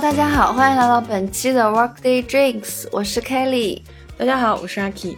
[0.00, 3.82] 大家好，欢迎来到本期的 Workday Drinks，我是 Kelly。
[4.16, 5.14] 大家好，我是阿 K。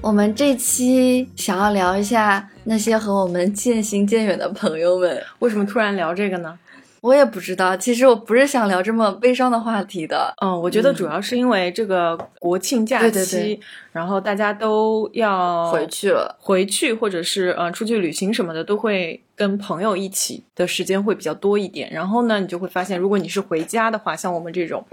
[0.00, 5.22] 我们这期想要聊一下那些和我们渐行渐远的朋友们。
[5.38, 6.58] 为什么突然聊这个呢？
[7.02, 10.32] 我也不知道，其实我不是想聊这么悲伤的话题的。
[10.40, 13.60] 嗯，我觉得主要是因为这个国庆假期，对对对
[13.90, 21.90] 然后大家都要回去了，回去或者是呃出去旅行什么的，都会跟朋友一起的时间会比较多一点。
[21.92, 24.86] 然后呢，你就会发现，如果你是回家的话，像我们这种，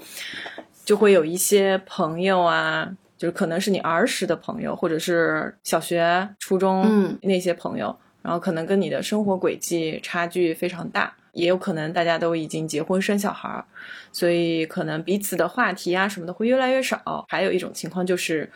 [0.84, 2.90] 就会有一些朋友啊，
[3.20, 11.14] 就是可能是你儿时的朋友，或者是小学、初中嗯那些朋友，然后可能跟你的生活轨迹差距非常大。
[11.34, 13.66] 也有可能大家都已经结婚生小孩儿，
[14.12, 17.26] 所以可能彼此的话题啊什么的会越来越少。
[17.28, 18.52] 还有一种情况就是，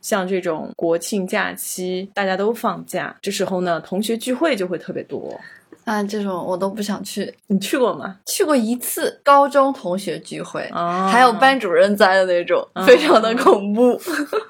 [0.00, 5.40] 像这种国庆假期大家都放假，这时候呢，同学聚会就会特别多。
[5.84, 7.34] 啊，这种我都不想去。
[7.48, 8.16] 你去过吗？
[8.24, 14.00] 去过一次高中同学聚会，啊还有班主任在的那种，啊非常的恐怖。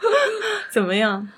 [0.70, 1.28] 怎么样？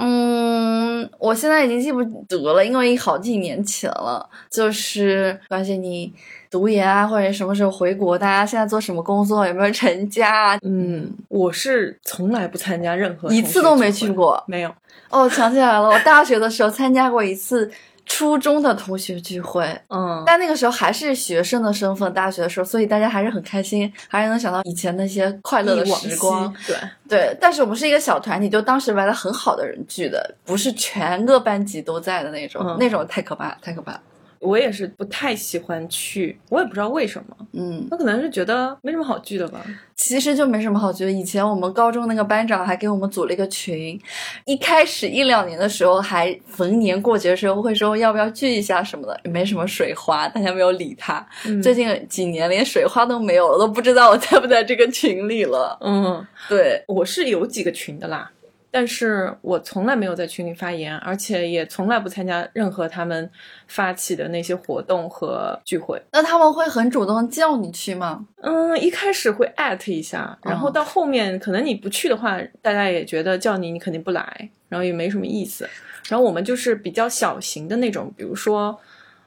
[0.00, 4.28] 嗯，我现在已经记不得了，因为好几年前了。
[4.48, 6.12] 就是关系你
[6.48, 10.58] 读研啊，或者什么时候回国，大家现在做什么工作，有没有成家啊？
[10.62, 14.42] 嗯，我是从来不参加任何一次都没去过。
[14.46, 14.72] 没有。
[15.10, 17.68] 哦，想起来了，我大学的时候参加过一次
[18.08, 26.52] 初中的同学聚会，嗯，但那个时候还是学生的身份，大学的时候，所以大家还是很开心，还是能想到以前那些快乐的时光。
[26.66, 26.76] 对，
[27.08, 34.00] 对，但是我们是一个小团体，就当时玩的很好的人聚的，不是全个班级都在的那种，嗯那种太可怕，太可怕了。
[34.40, 39.64] 我也是不太喜欢去，我也不知道为什么，嗯，那可能是觉得没什么好聚的吧。
[39.96, 41.10] 其实就没什么好聚的。
[41.10, 44.00] 以前我们高中那个班长还给我们组了一个群，
[44.44, 51.26] 一开始一两年的时候还逢年过节的时候会说要不要聚一下什么的，也没什么水花，大家没有理他。
[51.46, 55.76] 嗯最近几年连水花都没有了，都不知道我在不在这个群里了。
[55.80, 58.30] 嗯，对，我是有几个群的啦，
[58.70, 63.30] 但是我从来没有在群里发言，而且也从来不参加任何他们
[63.66, 66.00] 发起的那些活动和聚会。
[66.12, 68.26] 那他们会很主动叫你去吗？
[68.42, 75.68] 嗯，一开始会艾特一下，然后到后面可能你不去的话，大家也觉得叫你你肯定不来，然后也没什么意思。
[76.08, 78.78] 然后我们就是比较小型的那种，比如说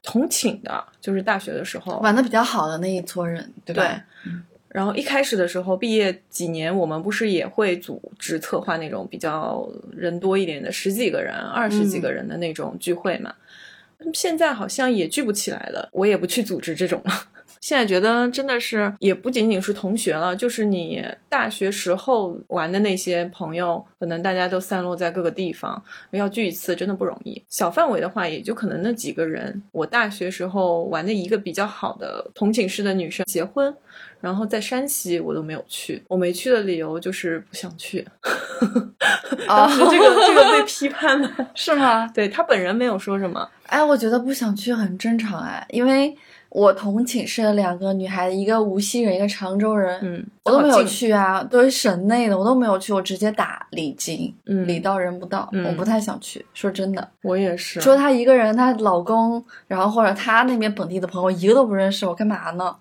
[0.04, 3.84] 同寝的，就是大学的时候，玩的比较好的那一撮人，对吧？
[3.84, 4.02] 对
[4.74, 13.34] 然后一开始的时候，毕业几年，我们不是也会组织策划那种比较人多一点的十几个人、二十几个人的那种聚会嘛？
[14.14, 17.12] 现在好像也聚不起来了，我也不去组织这种了。
[17.62, 27.40] 现在觉得真的是，也不仅仅是同学了，就是你大学时候玩的那些朋友，可能大家都散落在各个地方，要聚一次真的不容易。
[27.48, 29.62] 小范围的话，也就可能那几个人。
[29.72, 33.72] 我大学时候玩的一个比较好的同寝室的女生结婚，
[34.22, 38.08] 然后在山西我都没有去，我没去的理由就是不想去。
[39.48, 42.08] 当时这个这个被批判了， 是吗？
[42.14, 46.16] 对他本人没有说什么，哎，我觉得不想去很正常哎，因为
[46.50, 56.46] 我同寝室的两个女孩子，一个无锡人，一个常州人，嗯，我都没有，去啊，都是省内的，我都没有去，我直接打礼金，嗯礼到人不到，嗯我不太想去。
[56.54, 62.76] 说真的，我也是，除了她一个人，她老公，然后或者她那边本地的朋友，一个都不认识，我干嘛呢？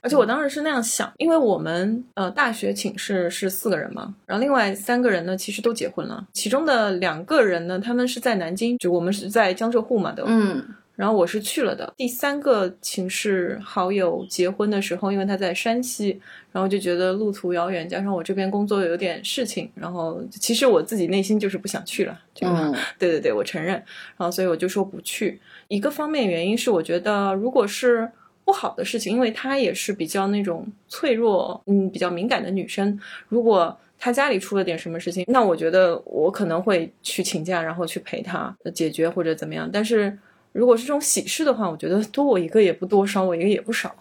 [0.00, 10.64] 而且我当时是那样想，因为我们呃大学寝室是四个人嘛，然后另外三个人呢其实都结婚了，其中的两个人呢他们是在南京，就我们是在江浙沪嘛都，嗯
[10.98, 11.94] 然后我是去了的。
[11.96, 22.18] 第三个寝室好友结婚的时候，因为他在山西，然后就觉得路途遥远，加上我这边工作有点事情，然后其实我自己内心就是不想去了。
[22.34, 23.74] 这个嗯 对对对，我承认。
[24.16, 25.40] 然后所以我就说不去。
[25.68, 28.10] 一个方面原因是我觉得，如果是
[28.48, 32.98] 不好的事情，因为她也是比较那种脆弱，嗯，比较敏感的女生，
[33.28, 39.68] 如果她家里出了点什么事情，那我觉得我可能会去请假，然后去陪她解决或者怎么样。
[39.70, 40.18] 但是
[40.52, 43.94] 如果是这种喜事的话，我觉得多我一个也不多，少我一个也不少。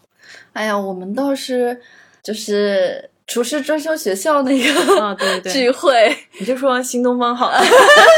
[0.53, 1.77] 哎呀，我们倒是
[2.23, 7.59] 就是厨师专修学校那个啊，对对对，聚会， 你就说新东方好了，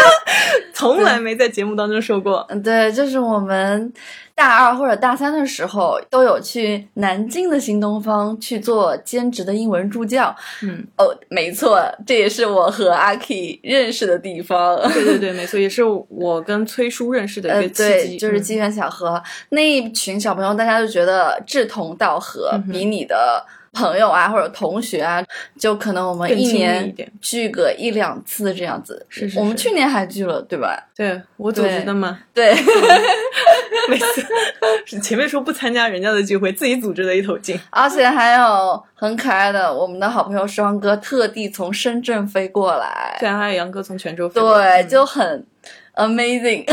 [0.74, 2.46] 从来没在节目当中说过。
[2.50, 3.92] 嗯，对，就是我们
[4.36, 10.34] 大二或者大三的时候都有去南京的新东方去做兼职的英文助教。
[10.62, 14.78] 嗯，哦，没错，这也是我和阿 K 认识的地方。
[14.94, 19.22] 对对对，没错，也是我跟崔叔认识的呃，一个契对，机，嗯就是机缘巧合。
[19.50, 25.24] 那一群小朋友，大家就觉得志同道合，嗯比你的朋友啊或者同学啊，
[25.58, 29.06] 就可能我们一年聚个一两次这样子。
[29.10, 29.40] 是是是。
[29.40, 30.88] 我们去年还聚了，对吧？
[30.96, 32.54] 对我组织的嘛，对，
[33.88, 34.26] 每次
[34.86, 37.60] 是前面说不参加人家的聚会，自己组织的一头劲。
[37.70, 45.46] 而且还有很可爱的我们的好朋友双哥，特地从深圳飞过来，对啊，还有杨哥从泉州飞过对，来，就很
[46.00, 46.64] amazing。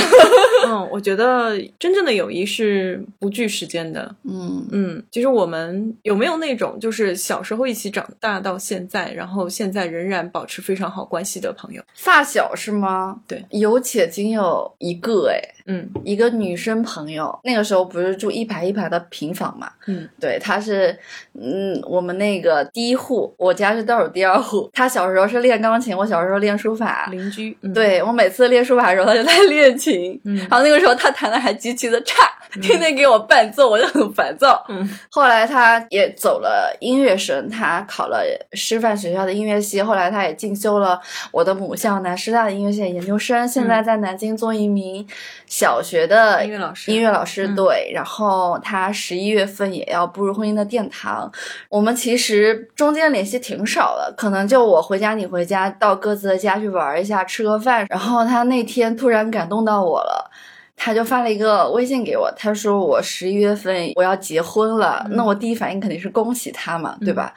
[0.66, 4.14] 嗯，我觉得真正的友谊是不惧时间的。
[4.24, 11.82] 嗯，嗯，其实我们有没有那种就是小时候一起长大到现在，然后现在仍然保持非常好关系的朋友？
[11.94, 13.20] 发小是吗？
[13.28, 17.38] 对，有且仅有一个哎，嗯一个女生朋友。
[17.44, 19.70] 那个时候不是住一排一排的平房嘛？
[19.86, 20.96] 嗯，对，她是
[21.34, 24.70] 嗯，我们那个第一户，我家是倒数第二户。
[24.72, 27.08] 她小时候是练钢琴，我小时候练书法。
[27.10, 30.20] 邻居，嗯，对我每次练书法的时候，她就在练琴。
[30.24, 32.30] 嗯然后那个时候她弹的还极其的差，
[32.62, 34.64] 天天给我伴奏，我就很烦躁。
[34.68, 38.22] 嗯后来他也走了音乐生，他考了
[38.52, 41.00] 师范学校的音乐系，后来他也进修了
[41.32, 45.06] 我的母校南师大的音乐系研究生，现在在南京做一名
[45.46, 51.30] 小学的音乐老师音乐老师嗯对，然后他十一月份也要步入婚姻的殿堂。
[51.68, 57.86] 我们其实中间联系挺少的，可能就我回家你回家，到各自的家去玩一下，吃个饭。
[57.88, 60.30] 然后他那天突然感动到我了。
[60.76, 67.34] 他就发了一个微信给我，他说我十一月份我要结婚了，嗯那我第一反应肯定是恭喜他嘛，对吧？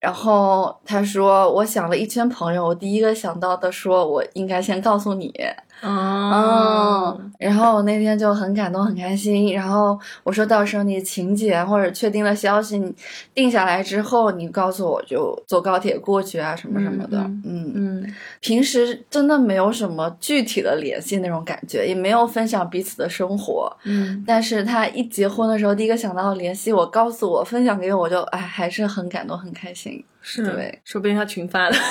[0.00, 5.32] 然后他说我想了一圈朋友，我第一个想到的说我应该先告诉你，
[5.80, 9.52] 哦，嗯，然后我那天就很感动，很开心。
[9.54, 12.92] 然后我说到时候你请柬或者确定了消息，你
[13.34, 17.18] 定下来之后，你告诉我就坐高铁过去啊，什么什么的。
[17.18, 23.74] 嗯嗯，嗯平时真的没有什么具体的联系那种感觉，也没有分享彼此的生活。
[23.84, 30.04] 嗯，但是他一结婚的时候，第一个想到联系我，告诉我，分享给我，我就哎，还是很感动，很开心。
[30.30, 31.76] 是对，说不定他群发了。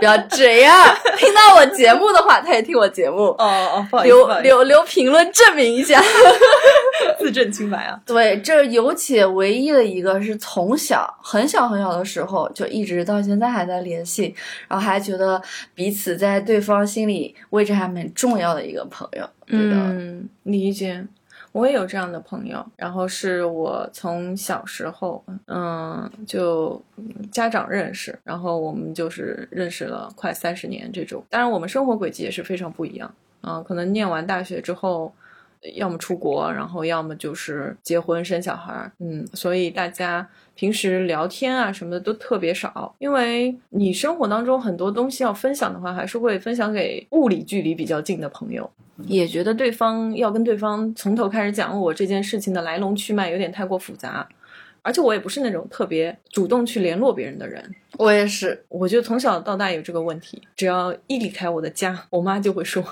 [0.00, 3.44] 不要这样，听到我节目的话，他也听我节目， 哦
[3.74, 6.02] 哦，不好意思，留留留评论证明一下。
[7.20, 8.00] 自证清白啊。
[8.06, 14.34] 对，这有且唯一的一个是从小很小很小的时候就一直到现在还在联系，
[14.68, 15.40] 然后还觉得
[15.74, 19.28] 彼此在对方心里位置还蛮重要的一个朋友。
[19.46, 21.04] 对的，嗯，理解。
[21.52, 26.80] 我也有这样的朋友，然后是我从小时候，嗯，就
[27.32, 31.24] 家长认识，然后我们就是认识了快三十年这种。
[31.28, 33.12] 当然，我们生活轨迹也是非常不一样
[33.42, 35.12] 嗯、可能念完大学之后，
[35.74, 40.28] 要么出国，然后要么就是结婚生小孩，嗯，所以大家
[40.60, 48.70] 平时聊天啊什么的都特别少，因为你生活当中很多东西要分享的话，还是会分享给物理距离比较近的朋友。
[49.06, 54.28] 也觉得对方要跟对方从头开始讲我这件事情的来龙去脉有点太过复杂，
[54.82, 57.64] 而且我也不是那种特别主动去联络别人的人。
[57.96, 58.62] 我也是。
[58.68, 62.84] 我觉得从小到大有这个问题，只要一离开我的家，我妈就会说：“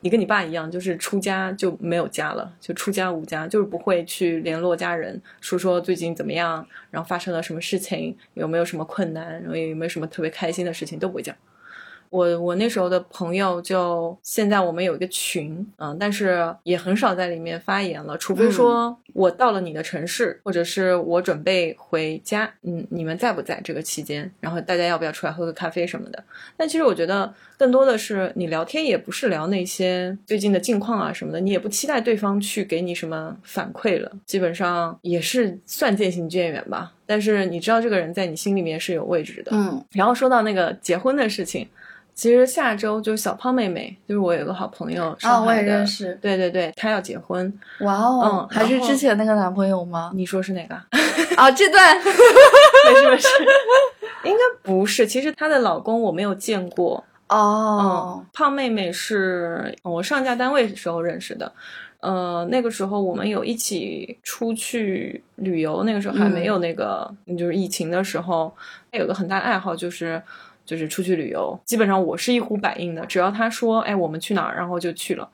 [0.00, 11.36] 你跟你爸一样，就是出家就没有家了，就出家无家，就是不会去联络家人，说说最近怎么样，然后发生了什么事情，有没有什么困难，然后有没有什么特别开心的事情都不会讲。”
[12.10, 24.30] 我我那时候的朋友就现在我们有一个群，嗯，但是也很少在里面发言了，除非说我到了你的城市，或者是我准备回家，嗯，你们在不在这个期间？
[24.40, 26.22] 然后大家要不要出来喝个咖啡什么的？
[26.56, 36.92] 但其实我觉得更多的是你聊天也不是聊那些最近的近况啊什么的，你也不期待对方去给你什么反馈了，基本上也是算渐行渐远吧。
[37.06, 41.68] 但是你知道这个人在你心里面是有位置的，嗯然后说到那个结婚的事情，
[42.20, 45.86] 其实下周就是小胖妹妹，就是我有个好朋友，啊，我也认。
[45.86, 46.12] 识。
[46.20, 47.50] 对对对，她要结婚，
[47.80, 50.12] 哇哦，嗯还是之前那个男朋友吗？
[50.14, 50.74] 你说是哪个？
[51.38, 53.28] 啊，这段 没事没事，
[54.24, 55.06] 应该不是。
[55.06, 61.50] 其实她的老公我没有见过，哦嗯，，胖妹妹是我上家单位的时候认识的。
[62.00, 68.54] 呃，那个时候我们有一起出去旅游，那个时候还没有那个，就是疫情的时候，
[68.92, 70.22] 她有个很大的爱好就是
[70.70, 71.58] 就是出去旅游。
[71.64, 75.28] 基本上我是一呼百应的，只要他说，哎，我们去哪儿，然后就去了。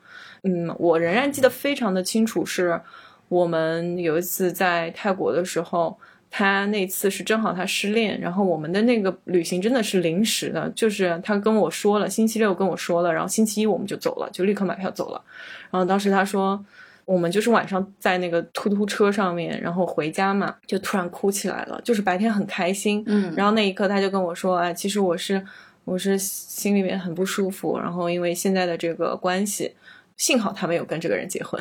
[0.44, 2.80] 嗯，我仍然记得非常的清楚，是
[3.28, 5.94] 我们有一次在泰国的时候，
[6.30, 15.22] 他那次是正好他失恋，然后我们的那个旅行真的是临时的，就是他跟我说了，星期六跟我说了，然后星期一我们就走了，就立刻买票走了。
[15.70, 16.64] 然后当时他说，
[17.06, 25.40] 我们就是晚上在那个突突车上面，然后回家嘛，就突然哭起来了，就是白天很开心，嗯，然后那一刻他就跟我说，哎，其实我是
[25.84, 29.72] 我是心里面很不舒服，然后因为现在的这个关系，
[30.16, 31.60] 幸好他没有跟这个人结婚。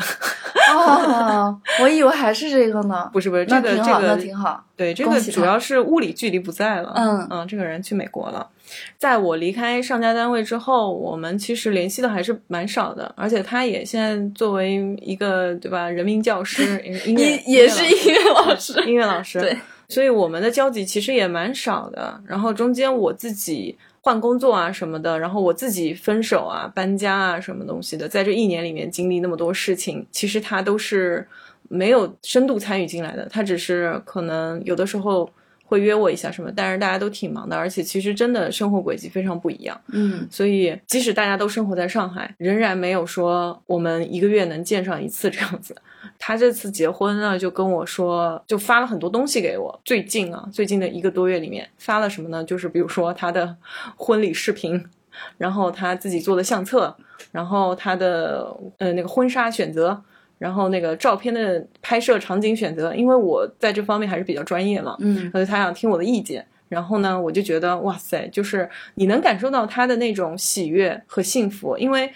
[0.74, 3.10] 哦， 我以为还是这个呢。
[3.14, 4.64] 不是不是，这个这个挺好。
[4.76, 6.94] 对，这个主要是物理距离不在了。
[6.96, 8.48] 嗯嗯，这个人去美国了。
[8.98, 18.74] 在我离开上家单位之后，我们其实联系的还是蛮少的，而且他也现在作为一个对吧，人民教师， 音乐也也是音乐老师。
[18.86, 19.56] 音乐老师，对，
[19.88, 22.20] 所以我们的交集其实也蛮少的。
[22.26, 31.28] 然后中间我自己换工作啊什么的，然后我自己分手啊、搬家啊什么东西的，在这一年里面经历那么多事情，其实他都是
[31.70, 33.28] 没有深度参与进来的。
[33.32, 35.28] 他只是可能有的时候
[35.68, 39.80] 会约我一下什么，但是大家都挺忙的，而且其实真的生活轨迹非常不一样。
[39.88, 45.76] 嗯所以即使大家都生活在上海，仍然没有说我们一个月能见上一次这样子。
[46.20, 49.82] 他这次结婚呢，就跟我说，就发了很多东西给我。
[49.84, 52.44] 最近啊，最近的一个多月里面发了什么呢？
[52.44, 53.58] 就是比如说他的
[53.96, 54.86] 婚礼视频，
[55.38, 56.96] 然后他自己做的相册，
[57.32, 60.00] 然后他的呃那个婚纱选择。
[60.38, 66.46] 然后那个照片的拍摄场景选择，因为我在这方面还是比较专业嘛，嗯所以他想听我的意见。
[66.68, 72.12] 然后呢，我就觉得哇塞，就是你能感受到他的那种喜悦和幸福，因为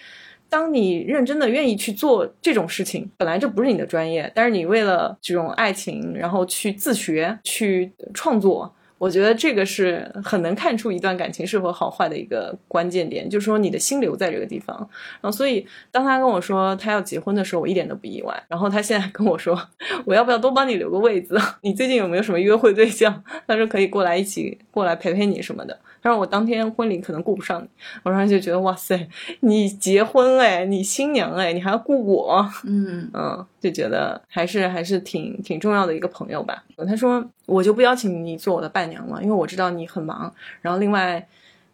[0.48, 14.76] 当你认真的愿意去做这种事情，本来这不是你的专业，但是你为了这种爱情，然后去自学、去创作，我觉得这个是很能看出一段感情是否好坏的一个关键点，就是说你的心留在这个地方。
[15.22, 18.44] 然后，所以当他跟我说他要结婚的时候，我一点都不意外。
[18.46, 19.58] 然后他现在跟我说，
[20.04, 21.40] 我要不要多帮你留个位子？
[21.62, 23.24] 你最近有没有什么约会对象？
[23.46, 25.78] 他说可以过来一起过来陪陪你什么的。
[26.02, 27.68] 但是我当天婚礼可能顾不上你，
[28.02, 29.08] 我当时就觉得哇塞，
[29.40, 36.64] 你结婚哎，你新娘哎，你还要顾我，嗯 嗯，就觉得还是还是挺挺重要的一个朋友吧。
[36.88, 40.32] 他说我就不邀请你做我的伴娘了，因为我知道你很忙。
[40.62, 41.26] 然后另外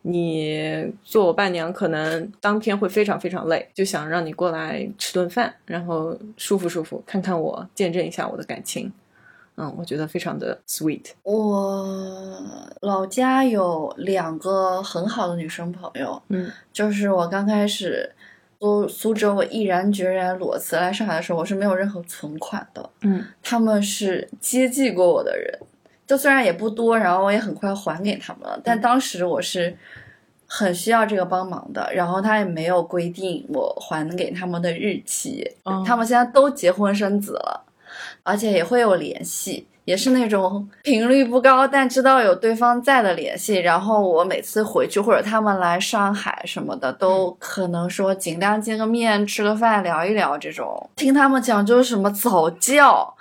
[0.03, 8.93] 你做我伴娘，可能当天会非常非常累，就想让你过来吃顿饭，然后舒服舒服，看看我，见证一下我的感情。
[9.57, 11.13] 嗯，我觉得非常的 sweet。
[11.23, 12.41] 我
[12.83, 18.13] 老家有两个很好的女生朋友，嗯就是我刚开始
[18.61, 22.91] 苏苏州，我毅然决然裸辞来上海的时候，我是没有任何存款的。
[23.03, 25.59] 嗯他们是接济过我的人，
[26.07, 29.77] 就虽然也不多，然后我也很快还给他们了，但当时我是
[30.47, 37.65] 很需要这个帮忙的，然后他也没有规定我还给他们的日期，嗯他们现在都结婚生子了，
[38.23, 39.67] 而且也会有联系。
[39.87, 43.55] 也是那种频率不高，但知道有对方在的联系。
[43.55, 50.91] 然后我每次回去或者他们来上海什么的，都可能说尽量见个面、吃个饭、聊一聊这种。
[50.97, 53.15] 听他们讲就是什么早教，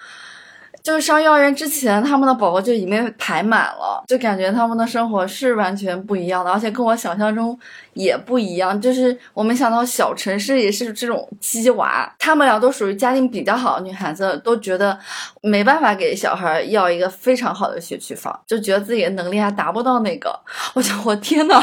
[0.86, 7.58] 就是上幼儿园之前，他们的宝宝就已经排满了，就感觉他们的生活是完全不一样的，而且跟我想象中
[7.94, 8.80] 也不一样。
[8.80, 14.96] 就是我没想到小城市也是这种鸡娃，他们俩都属于家庭比较好的女孩子，都觉得
[15.42, 20.40] 没办法给小孩要一个非常好的学区房，就觉得自己的能力还达不到那个。
[20.76, 21.60] 我想，我天呐，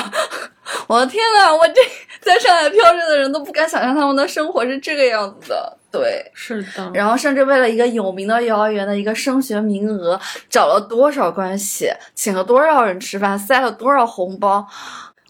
[0.89, 1.81] 我的天呐，我这
[2.21, 5.79] 在上海漂着的人都不敢想象他们的生活是这个样子的。
[5.93, 10.19] 对，是的，然后甚至为了一个有名的幼儿园的一个升学名额，
[10.49, 14.67] 找了多少关系，请了多少人吃饭，塞了多少红包，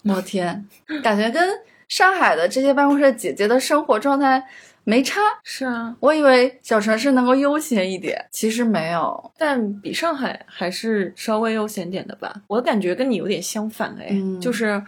[0.05, 0.65] 我天，
[1.03, 1.49] 感觉跟
[1.89, 4.43] 上海的这些办公室姐姐的生活状态
[4.85, 5.21] 没差。
[5.43, 9.31] 是啊，我以为小城市能够悠闲一点，其实没有。
[9.37, 12.33] 但比上海还是稍微悠闲点的吧。
[12.47, 14.81] 我感觉跟你有点相反哎，嗯就是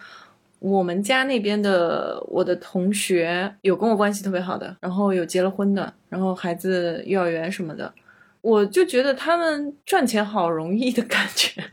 [0.59, 7.93] 我们家那边的我的同学有跟我关系特别好的，然后有结了婚的，然后孩子幼儿园什么的，
[8.41, 11.63] 我就觉得他们赚钱好容易的感觉。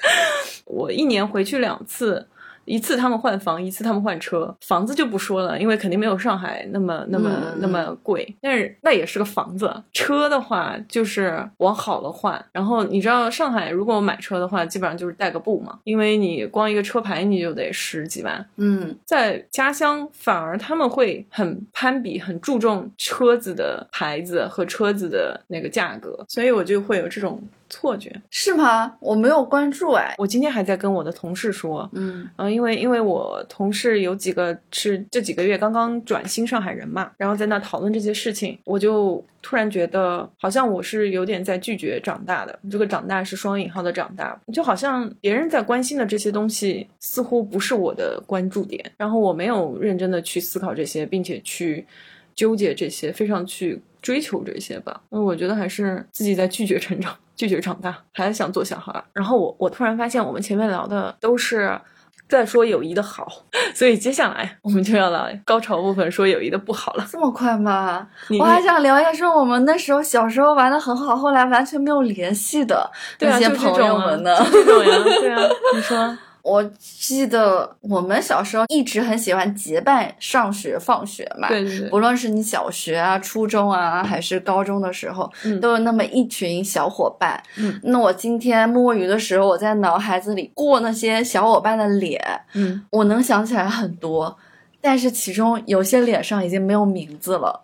[0.64, 2.26] 我一年回去两次。
[2.64, 4.54] 一次他们换房，一次他们换车。
[4.60, 9.70] 房子就不说了，因为肯定没有上海那么那么、嗯那么贵，但是那也是个房子。
[9.92, 18.44] 车的话就是往好了换，然后你知道上海如果买车的话，基本上就是代个步嘛，因为你光一个车牌你就得十几万。
[18.56, 28.14] 嗯在家乡反而他们会很攀比，很注重车子的牌子和车子的那个价格，所以我就会有这种错觉。
[28.28, 28.96] 是吗？
[29.00, 30.14] 我没有关注哎。
[30.18, 42.58] 我今天还在跟我的同事说，嗯嗯，因为因为我同事有几个是这几个月刚刚转新上海人嘛，然后在那讨论这些事情，我就突然觉得好像我是有点在拒绝长大的。
[42.70, 51.86] 这个长大是双引号的长大，就好像别人在关心的这些东西似乎不是我的关注点，然后我没有认真的去思考这些，并且去
[52.34, 55.00] 纠结这些，非常去追求这些吧。
[55.10, 57.16] 嗯，我觉得还是自己在拒绝成长。
[57.40, 59.02] 拒绝长大，还是想做小孩。
[59.14, 61.80] 然后我我突然发现，我们前面聊的都是
[62.28, 63.26] 在说友谊的好，
[63.74, 67.06] 所以接下来我们就要来高潮部分，说友谊的不好了。
[67.10, 68.06] 这么快吗？
[68.38, 74.36] 我还想聊一下，说我们那时候小时候玩的很好，后来完全没有联系的那些朋友们呢？
[74.52, 75.40] 就这种呀，对啊，
[75.74, 81.48] 你说，我记得我们小时候一直很喜欢结伴上学、放学嘛。
[81.48, 87.42] 对对对，不论是你小学啊、初中啊，还是高中的时候，嗯都有那么一群小伙伴。
[87.56, 92.20] 嗯那我今天摸鱼的时候，我在脑海子里过那些小伙伴的脸，
[92.54, 94.36] 嗯我能想起来很多，
[94.80, 97.62] 但是其中有些脸上已经没有名字了。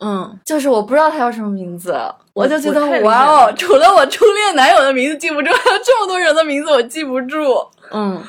[0.00, 1.98] 嗯，就是我不知道他叫什么名字，
[2.36, 7.42] 我我就觉得哇哦，除了我初恋男友的名字记不住，还有这么多人的名字我记不住。
[7.90, 8.22] 嗯，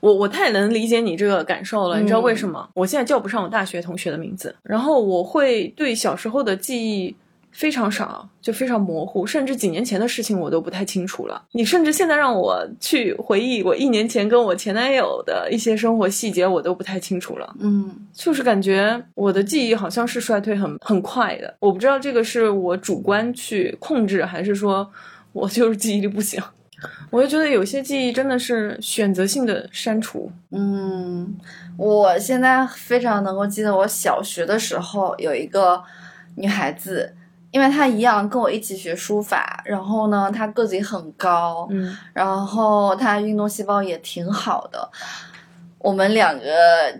[0.00, 2.68] 我我太能理解你这个感受了，你知道为嗯什么？
[2.74, 7.16] 我现在叫不上我大学同学的名字，然后我会对小时候的记忆
[7.52, 11.42] 非常少，就非常模糊，甚至几年前的事情我都不太清楚了。
[11.52, 17.54] 你甚至现在让我去回忆我一年前跟我前男友的一些生活细节，我都不太清楚了。
[17.58, 24.88] 嗯就是感觉我的记忆好像是衰退很很快的，我不知道这个是我主观去控制，还是说
[25.32, 26.40] 我就是记忆力不行。
[27.10, 30.30] 我就觉得有些记忆真的是选择性的删除。
[30.52, 31.36] 嗯，
[31.76, 35.82] 我现在非常能够记得我小学的时候有一个
[36.36, 37.12] 女孩子。
[37.50, 44.88] 因为他一样跟我一起学书法，然后呢，他个子也很高，嗯然后他运动细胞也挺好的。
[45.82, 46.44] 我们两个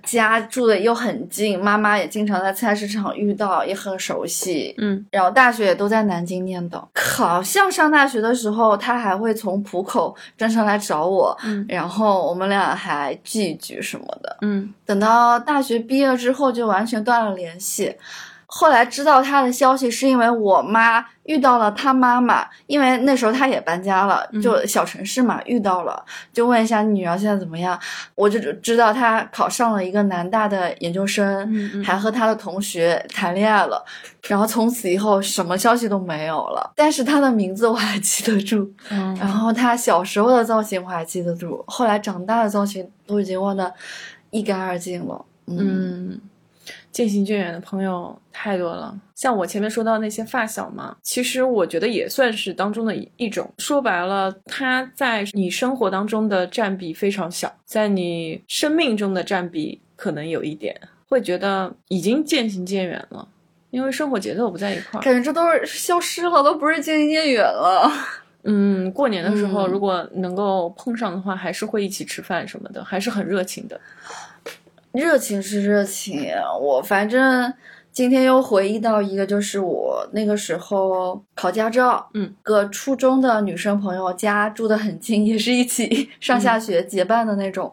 [0.03, 4.75] 家住的又很近，妈妈也经常在菜市场遇到，也很熟悉。
[4.79, 14.39] 嗯然后大学也都在南京念的，好像上大学的时候，他还会从浦口专程来找我，嗯然后我们俩还聚一聚什么的。
[14.41, 17.95] 嗯等到大学毕业之后，就完全断了联系。
[18.53, 27.79] 后来知道他的消息，是因为我妈遇到了他妈妈，因为那时候他也搬家了，就小城市嘛，遇到了，就问一下你女儿现在怎么样。
[28.17, 33.85] 我就知道她考上了一个南大的研究生，嗯嗯还和他的同学谈恋爱了，
[34.27, 36.73] 然后从此以后什么消息都没有了。
[36.75, 43.73] 但是他的名字我还记得住，嗯然后他小时候的造型我还记得住，后来长大的造型都已经忘得
[44.31, 45.25] 一干二净了。
[45.47, 46.21] 嗯嗯，
[46.93, 48.99] 渐行渐远的朋友太多了。
[49.15, 53.51] 像我前面说到那些发小嘛，其实我觉得也算是当中的一一种。
[53.59, 60.75] 说白了，他在你生活当中的占比非常小，在你生命中的占比可能有一点，
[61.09, 63.29] 会觉得已经渐行渐远了，
[63.71, 65.03] 因为生活节奏不在一块儿。
[65.03, 67.91] 感觉这都是消失了，都不是渐行渐远了。
[68.45, 73.79] 嗯，过年的时候嗯如果能够碰上的话，还是会一起吃饭什么的，还是很热情的。
[74.93, 77.53] 热情是热情，我反正
[77.93, 87.73] 今天又回忆到一个，就是我那个时候考驾照，嗯，个初中的女生朋友家住的很近，也是一起 上下学结伴的那种。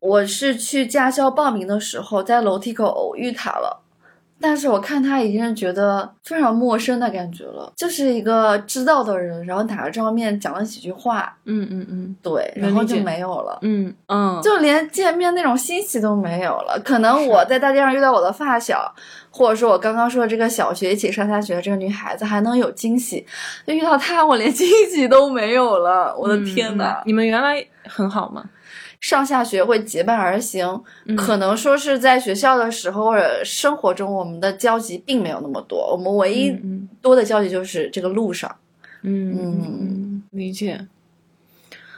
[0.00, 3.81] 我是去驾校报名的时候，在楼梯口偶遇她了。
[4.42, 13.58] 但是我看她已经是觉得非常陌生的感觉了，就是一个知道的人，然后打个照面讲了几句话，嗯嗯嗯对，然后就没有了。
[13.62, 16.78] 嗯嗯，就连见面那种欣喜都没有了。
[16.84, 18.92] 可能我在大街上遇到我的发小，
[19.30, 23.24] 或者说我刚刚说的这个小学一起上下学的这个女孩子，还能有惊喜。
[23.64, 26.14] 就遇到她，我连惊喜都没有了。
[26.18, 27.00] 我的天呐！
[27.00, 28.44] 嗯你们原来很好吗？
[29.02, 35.92] 上下学会结伴而行，嗯可能说是在学校的时候或者生活中，我们的交集并没有那么多。
[35.92, 38.56] 我们唯一嗯多的交集就是这个路上。
[39.02, 40.86] 嗯，理解。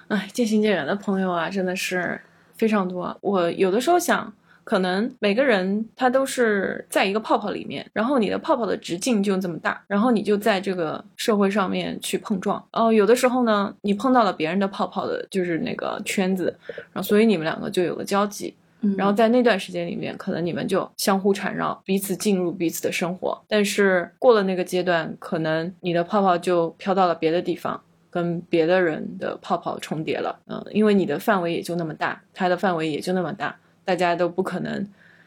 [0.08, 2.20] 哎，渐行渐远的朋友啊，真的是
[2.56, 3.16] 非常多。
[3.20, 4.32] 我有的时候想，
[4.64, 12.64] 可能每个人他都是在一个泡泡里面，然后你的泡泡的直径就这么大，然后你就在这个社会上面去碰撞。
[12.72, 16.59] 哦，有的时候呢，你碰到了别人的泡泡的，就是那个圈子，
[16.92, 18.55] 然后所以你们两个就有了交集。
[18.87, 23.42] 嗯然后在那段时间里面，可能你们就相互缠绕，彼此进入彼此的生活。
[23.48, 30.38] 但是过了那个阶段，可能你的泡泡就飘到了别的地方，跟别的人的泡泡重叠了。
[30.48, 34.87] 嗯，因为你的范围也就那么大，他的范围也就那么大，大家都不可能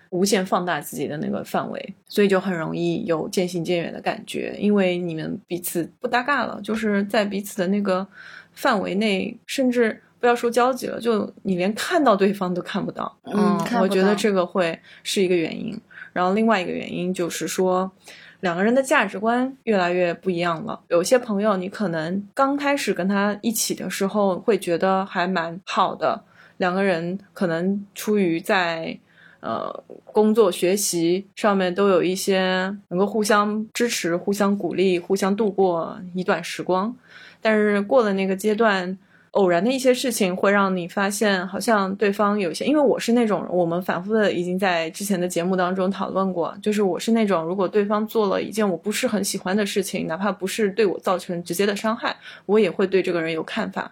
[0.10, 8.08] 无限放大自己的那个范围，所以就很容易有渐行渐远的感觉，因为你们彼此不搭嘎了，就是在彼此的那个
[8.54, 10.02] 范围内，甚至。
[10.20, 13.16] 不要说交集了，就你连看到对方都看不到。
[13.26, 15.80] 嗯我觉得这个会是一个原因。
[16.12, 17.92] 然后另外一个原因就是说，
[18.40, 20.82] 两个人的价值观越来越不一样了。
[20.88, 26.20] 有些朋友，你可能刚开始跟他一起的时候会觉得还蛮好的，
[26.58, 28.98] 两个人可能出于在
[29.40, 36.96] 呃工作、学习上面都有一些能够互相支持、互相鼓励、互相度过一段时光。
[37.42, 38.98] 但是过了那个阶段，
[39.32, 52.18] 偶然的一些事情会让你发现，好像对方有些，因为我是那种我们反复的已经在之前的节目当中讨论过，就是我是那种如果对方做了一件我不是很喜欢的事情，哪怕不是对我造成直接的伤害，
[52.48, 53.92] 我也会对这个人有看法，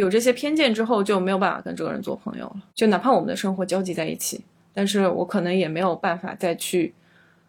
[0.00, 4.40] 有这些偏见之后就没有办法跟这个人做朋友了，就哪怕我们的生活交集在一起，
[4.72, 6.94] 但是我可能也没有办法再去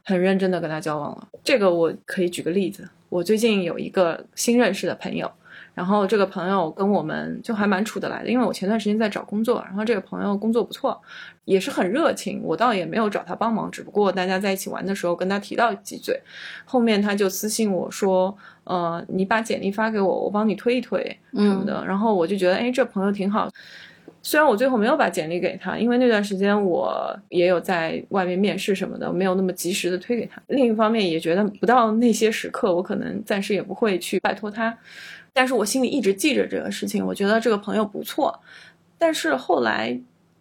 [0.03, 1.29] 很认真的跟他交往了。
[1.45, 5.31] 这个我可以举个例子，我最近有一个新认识的朋友。
[5.73, 11.01] 然后这个朋友跟我们就还蛮处得来的，因为我前段时间在找工作，然后这个朋友工作不错，
[11.45, 16.19] 也是很热情，我倒也没有找他帮忙，只不过大家在一起玩的时候跟他提到几嘴，
[16.65, 23.49] 后面他就私信我说，呃，你把简历发给我，我帮你推一推什么的，然后我就觉得，哎，这朋友挺好，
[24.21, 34.77] 虽然我最后没有把简历给他，因为那段时间我也有在外面面试什么的，没有那么及时的推给他，另一方面也觉得不到那些时刻，我可能暂时也不会去拜托他。
[35.33, 38.39] 但是我心里一直记着这个事情，我觉得这个朋友不错。
[38.97, 39.99] 但是后来，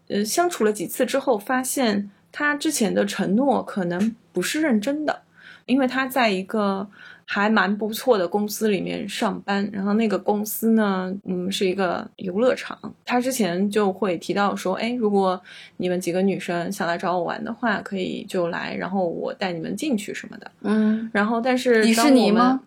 [0.08, 5.22] 呃，相处了几次之后，发现他之前的承诺可能不是认真的，
[5.66, 6.86] 因为他在一个
[7.24, 12.76] 还蛮不错的公司里面上班，然后那个公司呢，嗯，是一个游乐场。
[13.04, 15.40] 他之前就会提到说，哎，如果
[15.76, 20.50] 你们几个女生想来找我玩的话，可以就来，然后我带你们进去什么的。
[20.62, 22.60] 嗯，然后但是迪士尼吗？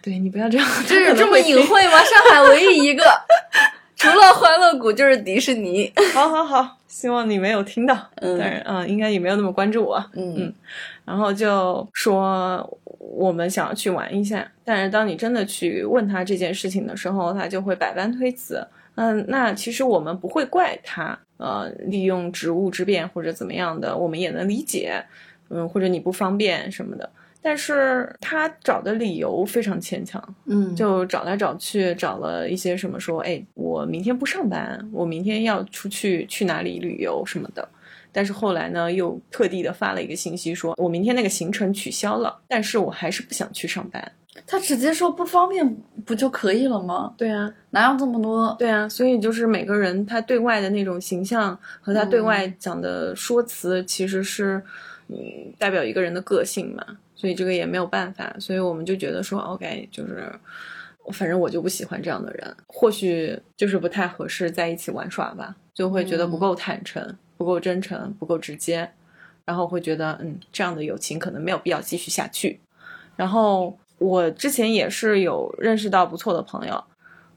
[0.00, 1.98] 哎，对你不要这样，就是这么隐晦吗？
[2.04, 3.04] 上海唯一一个，
[3.96, 5.92] 除了欢乐谷就是迪士尼。
[6.14, 10.54] 好好好，希望你没有听到，嗯但是嗯，应该也没有那么关注我，嗯嗯
[11.04, 18.66] 然后就说我们想要去玩一下，但是当你真的去问他这件事情的时候，他就会百般推辞。
[18.96, 25.02] 嗯，那其实我们不会怪他，呃，利用职务之便或者怎么样的，我们也能理解，
[25.48, 27.08] 嗯，或者你不方便什么的。
[27.42, 37.66] 但是他找的理由非常牵强，嗯，就找来找去，找了一些什么说，哎，我明天不上班，我明天要出去去哪里旅游什么的。
[38.12, 44.12] 但是后来呢，又特地的发了一个信息说，我明天那个行程取消了，但是我还是不想去上班。
[44.46, 47.14] 他直接说不方便不就可以了吗？
[47.16, 48.54] 对啊，哪有这么多？
[48.58, 54.60] 对啊，所以就是每个人他对外的那种形象和他对外讲的说辞，其实是
[55.08, 55.16] 嗯
[55.58, 56.84] 代表一个人的个性嘛。
[57.20, 60.32] 所以这个也没有办法，所以我们就觉得说，OK，就是
[61.12, 68.90] 反正我就不喜欢这样的人，或许就是不太合适在一起玩耍吧，就会觉得不够坦诚、不够真诚、不够直接，
[69.44, 72.58] 然后会觉得嗯，这样的友情可能没有必要继续下去。
[73.16, 76.82] 然后我之前也是有认识到不错的朋友，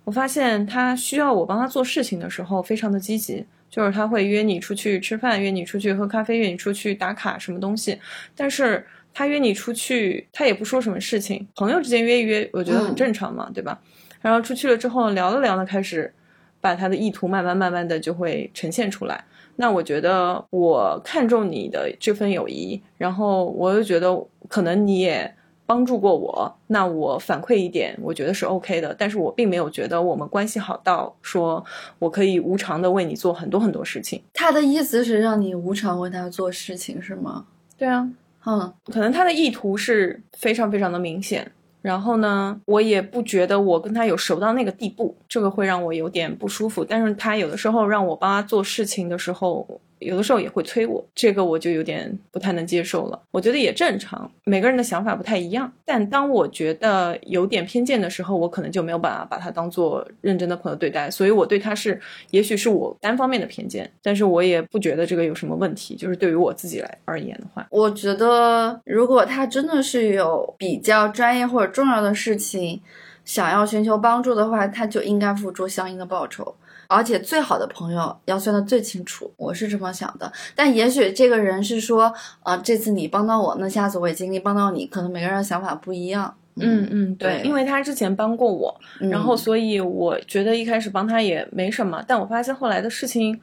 [0.05, 7.99] 我发现他需要我帮他做事情的时候非常的积极，就是他会约你出去吃饭，约你出去喝咖啡，约你出去打卡什么东西，
[8.33, 8.87] 但是。
[9.13, 13.79] 他约你出去，他也不说什么事情，朋友之间约一约，我觉得很正常嘛，对吧？
[14.21, 16.13] 然后出去了之后聊了聊呢，开始
[16.59, 19.23] 把他的意图慢慢慢慢的就会呈现出来。
[19.55, 25.31] 那我觉得我看重你的这份友谊，然后我又觉得可能你也
[25.65, 28.95] 帮助过我，那我反馈一点，我觉得是 OK 的。
[28.97, 31.63] 但是我并没有觉得我们关系好到说
[31.99, 34.23] 我可以无偿的为你做很多很多事情。
[34.33, 37.45] 他的意思是让你无偿为他做事情是吗？
[37.77, 38.09] 对啊，
[38.45, 41.51] 嗯可能他的意图是非常非常的明显。
[41.81, 46.85] 然后呢，我也不觉得我跟他有熟到那个地步，这个会让我有点不舒服。
[46.85, 49.67] 但是他有的时候让我帮他做事情的时候，
[50.03, 53.21] 有的时候也会催我，这个我就有点不太能接受了。
[53.31, 55.71] 我觉得也正常，每个人的想法不太一样。
[55.85, 61.09] 但当我觉得有点偏见的时候，我可能就没有办法把他当做认真的朋友对待。
[61.09, 61.99] 所以我对他是，
[62.31, 65.95] 也许是我单方面的偏见，但是我也不觉得这个有什么问题。
[65.95, 72.81] 就是对于我自己来而言的话，我觉得如果他真的是有比较专业或者重要的事情
[73.25, 76.55] 想要寻求帮助的话，他就应该付出相应的报酬。
[76.93, 80.31] 而且最好的朋友要算的最清楚，我是这么想的。
[80.55, 84.85] 但也许这个人是说，啊、这次你帮到我，那下次我也尽力帮到你。
[84.85, 86.33] 可能每个人的想法不一样。
[86.55, 93.41] 嗯嗯，对因为他之前帮过我，嗯然后所以我觉得一开始帮他也没什么，但我发现后来的事情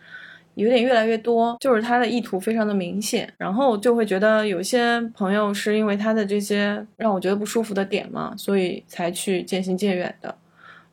[0.55, 10.33] 有点越来越多，就是他的意图非常的明显，然后就会觉得有些朋友是因为他的这些让我觉得不舒服的点嘛，所以才去渐行渐远的。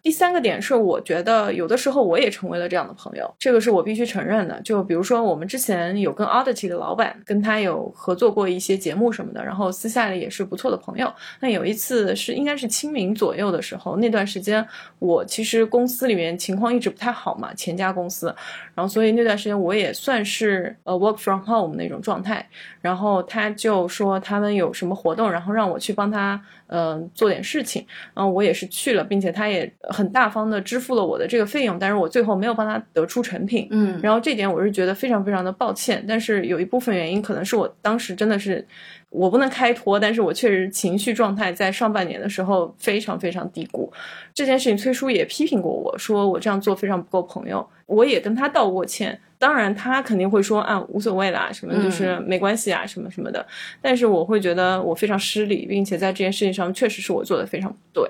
[0.01, 4.61] 第三个点是，我觉得有的时候我也成为了这样的朋友，这个是我必须承认的。
[4.61, 11.11] 就比如说，我们之前有跟 Audity 的老板跟他有合作过一些节目什么的，然后私下里也是不错的朋友。
[11.41, 14.65] 那有一次是应该是清明左右的时候，那段时间
[14.99, 18.33] 我其实公司里面情况一直不太好嘛，前家公司，
[18.77, 22.47] 然后所以那段时间我也算是呃 work from home 那种状态。
[22.79, 27.83] 然后他就说他们有什么活动，然后让我去帮他嗯、呃做点事情。
[28.13, 33.67] 然后我也是去了，并且他也很大方的支付了我的这个费用，但是我最后没有帮他得出成品。
[33.71, 38.63] 嗯，然后这点我是觉得非常非常的抱歉，但是有一部分原因可能是我当时真的是
[39.09, 43.91] 我不能开脱，但是我确实情绪状态在上半年的时候非常非常低谷。
[44.33, 49.19] 这件事情崔叔也批评过我说我这样做非常不够朋友，我也跟他道过歉。
[49.39, 53.45] 当然他肯定会说啊无所谓啦，什么就是没关系啊，什么什么的。
[53.79, 58.09] 但是我会觉得我非常失礼，并且在这件事情上确实是我做的非常不对。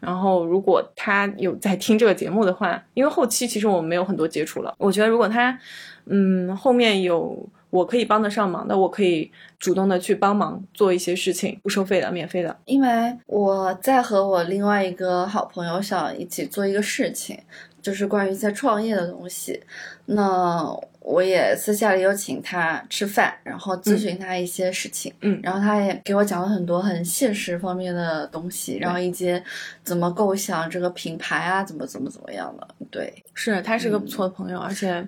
[0.00, 4.74] 然后，如果他有在听这个节目的话，因为后期其实我们没有很多接触了。
[4.78, 5.56] 我觉得如果他，
[6.06, 12.54] 嗯，后面有我可以帮得上忙的，我可以主动的去帮忙做一些事情，不收费的，免费的。
[12.66, 17.40] 因为我在和我另外一个好朋友想一起做一个事情，
[17.80, 19.58] 就是关于在创业的东西。
[20.04, 20.62] 那
[21.00, 25.40] 我也私下里有请他吃饭，然后咨询他一些事情，嗯。
[25.42, 29.42] 然后他也给我讲了很多很现实方面的东西，然后一些
[29.82, 35.02] 怎么构想这个品牌啊，怎么怎么怎么样的，对，是他是个不错的朋友，而且，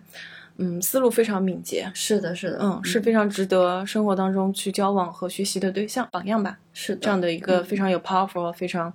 [0.56, 6.56] 嗯，思路非常敏捷，是的，是的，嗯，是非常值得生活当中去交往和学习的对象榜样吧。
[6.72, 8.92] 是的，这样的一个非常有 powerful、非常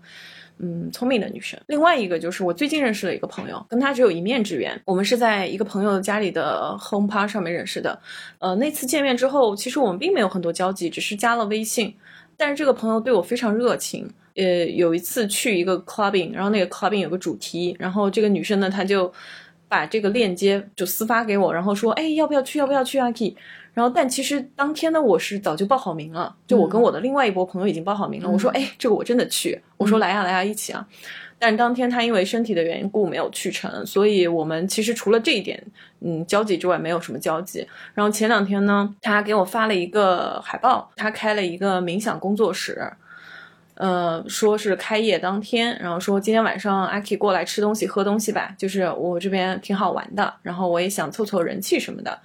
[0.59, 1.59] 嗯聪明的女生。
[1.67, 4.81] 另外一个就是我最近认识了一个朋友，跟她只有一面之缘。
[4.85, 7.99] 我们是在一个朋友家里的 home park 上面认识的。
[8.39, 11.93] 呃，那次见面之后，其实我们并没有很多交集，只是加了微信。
[12.37, 14.09] 但是这个朋友对我非常热情。
[14.35, 19.11] 呃，有一次去一个 clubbing，然后那个 clubbing 有个主题，然后这个女生呢，她就
[19.69, 22.59] 把这个链接就私发给我，然后说，哎，要不要去？
[22.59, 23.33] 要不要去阿 K？
[23.73, 28.27] 然后，但其实当天呢，我是早就报好名了，就我跟我的另外一波朋友已经报好名了。
[28.27, 30.85] 嗯我说，哎，这个我真的去，我说来呀来呀，一起啊。
[31.37, 35.63] 但当天他因为身体的缘故没有去成，所以我们其实除了这一点，
[36.01, 37.65] 嗯，交集之外没有什么交集。
[37.93, 42.91] 然后前两天呢，他给我发了一个海报，他开了一个冥想工作室。
[43.79, 52.19] 呃，说是开业当天，然后说今天晚上阿 K 过来吃东西、喝东西吧，就是我这边挺好玩的，然后我也想凑凑人气什么的，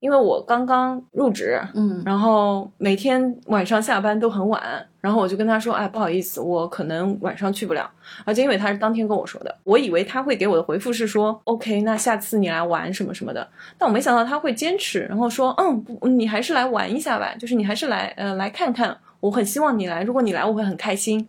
[0.00, 2.02] 因为我刚刚入职，嗯。
[2.04, 7.90] 然后每天晚上下班都很晚，然后我就跟他说，哎，不好意思，我可能晚上去不了，
[8.26, 21.28] 而且因为他是当天跟我说的，我以为他会给我的回复是说，OK，那下次你来玩什么什么的，但我没想到他会坚持，然后说，嗯，不，你还是来玩一下吧，就是你还是来，呃，来看看，我很希望你来，如果你来，我会很开心，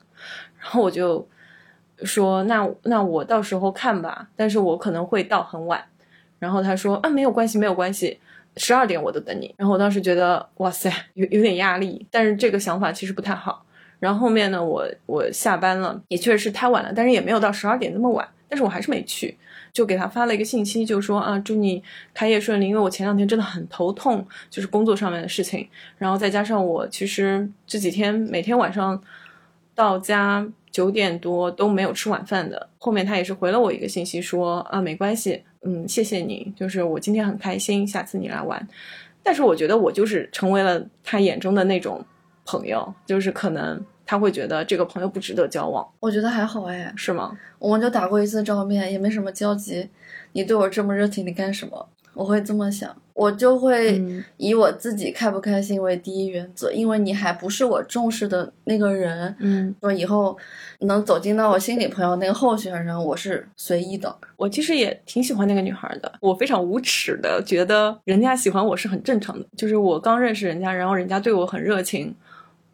[0.60, 1.28] 然后我就
[2.04, 5.84] 说，那那我到时候看吧，但是我可能会到很晚，
[6.38, 8.20] 然后他说，啊，没有关系，没有关系。
[8.58, 13.64] 十二点我都等你，然后我当时觉得哇塞，有有点压力，但是这个想法其实不太好。
[14.00, 19.38] 然后后面呢，我我下班了，也确实是太晚了，但是也没有到十二点那么晚，但是我还是没去，
[19.72, 21.82] 就给他发了一个信息，就说啊，祝你
[22.14, 29.02] 开业顺利，因为我前两天真的很头痛，就是工作上面的事情，然后再加上我其实这几天每天晚上
[29.74, 38.68] 到家九点多都没有吃晚饭的，后面他也是回了我一个信息说啊，没关系，嗯，谢谢你，就是我今天很开心，下次你来玩。
[39.22, 42.04] 但是我觉得我就是成为了他眼中的那种
[42.46, 47.38] 朋友，就是可能他会觉得这个朋友不值得交往，我觉得还好哎，是吗？
[47.60, 49.88] 我们就打过一次照面，也没什么交集。
[50.32, 51.88] 你对我这么热情，你干什么？
[52.16, 59.36] 我会这么想，我就会嗯以我自己开不开心为第一原则，因为你还不是我重视的那个人。
[59.38, 60.36] 嗯，说以后
[60.80, 64.14] 能走进到我心里朋友那个候选人，我是随意的。
[64.38, 72.16] 我其实也挺喜欢那个女孩的，我非常无耻的觉得人家喜欢我是很正常的，就是我刚认识人家，然后人家对我很热情。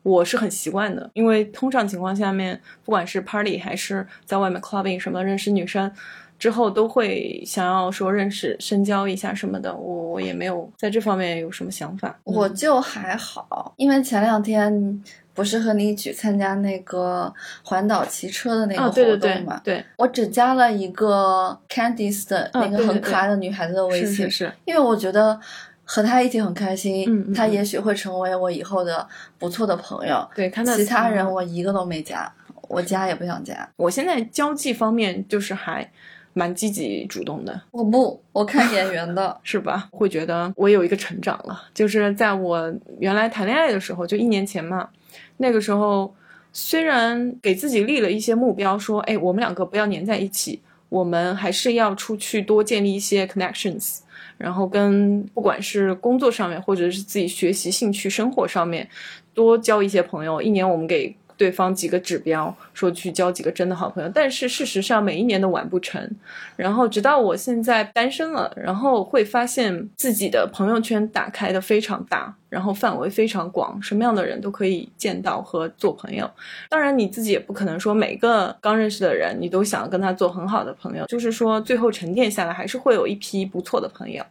[0.06, 5.92] 我是很习惯的，因为通常情况下面，不管是 party 还是在外面 clubbing 什么认识女生，
[6.38, 9.76] 之后都会想要说认识、深交一下什么的。
[9.76, 12.16] 我我也没有在这方面有什么想法。
[12.24, 25.40] 我就还好，因为前两天不是和你一起参加那个环岛骑车的那个啊，活对对对动嘛，对，我只加了一个 Candice 的那个很可爱的女孩子的微信，是是是，因为我觉得
[25.86, 30.28] 和他一起很开心，嗯嗯嗯她也许会成为我以后的不错的朋友。
[30.36, 32.30] 对，看到其他人我一个都没加，
[32.68, 33.70] 我加也不想加。
[33.78, 35.90] 我现在交际方面就是还
[36.34, 39.38] 蛮积极主动的，我不，我看眼缘的。
[39.44, 39.88] 是吧？
[39.92, 44.90] 会觉得我有一个成长了，就是在我原来谈恋爱的时候，就一年前嘛，
[45.38, 46.14] 那个时候
[46.52, 54.00] 虽然给自己立了一些目标，说，哎，我们两个不要粘在一起，我们还是要出去多建立一些 connections。
[54.38, 58.88] 然后跟不管是工作上面，或者是自己学习、兴趣、生活上面，
[59.34, 60.42] 多交一些朋友。
[60.42, 64.10] 一年我们给对方几个指标，说去交几个真的好朋友。
[64.14, 66.10] 但是事实上每一年都完不成。
[66.56, 76.30] 然后直到我现在单身了，然后会发现自己的朋友圈打开的非常大，然后范围非常广，什么样的人都可以见到和做朋友。
[76.70, 84.24] 当然你自己也不可能说每个刚认识的人你都想要跟他做很好的朋友，就是说最后沉淀下来还是会有一批不错的朋友。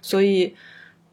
[0.00, 0.54] 所以。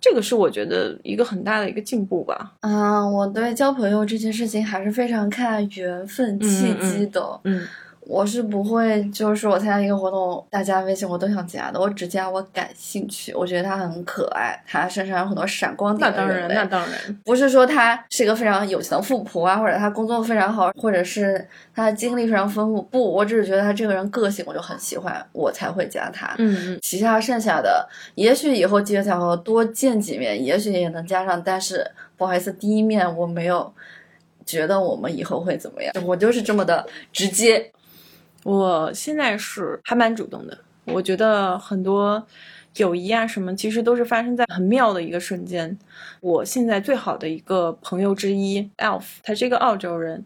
[0.01, 2.53] 这个是我觉得一个很大的一个进步吧。
[2.61, 7.39] 啊，我对交朋友这件事情还是非常看缘分契机的。
[7.43, 7.67] 嗯。
[8.09, 16.09] 我是不会，就是我参加一个活动，大家微信我都想加的，我只加我感兴趣，我觉得他很可爱，他身上有很多闪光点。
[16.09, 22.81] 那当然，那当然，不是说他是一个非常有钱的富婆啊，或者他工作非常好，或者是他的经历非常丰富。
[22.81, 26.33] 不，我只是觉得他这个人个性我就很喜欢，我才会加他。
[26.39, 26.79] 嗯嗯。
[26.81, 31.85] 其他剩下的，也许以后机缘巧合多见几面，也许也能加上，但是
[32.17, 33.71] 不好意思，第一面我没有
[34.43, 37.71] 觉得我们以后会怎么样，我就是这么的直接。
[38.43, 42.25] 我现在是还蛮主动的，我觉得很多
[42.75, 45.77] 友谊啊什么，其实都是发生在很妙的一个瞬间。
[46.21, 50.23] 我现在最好的一个朋友之一，Alf，他是一个澳洲人，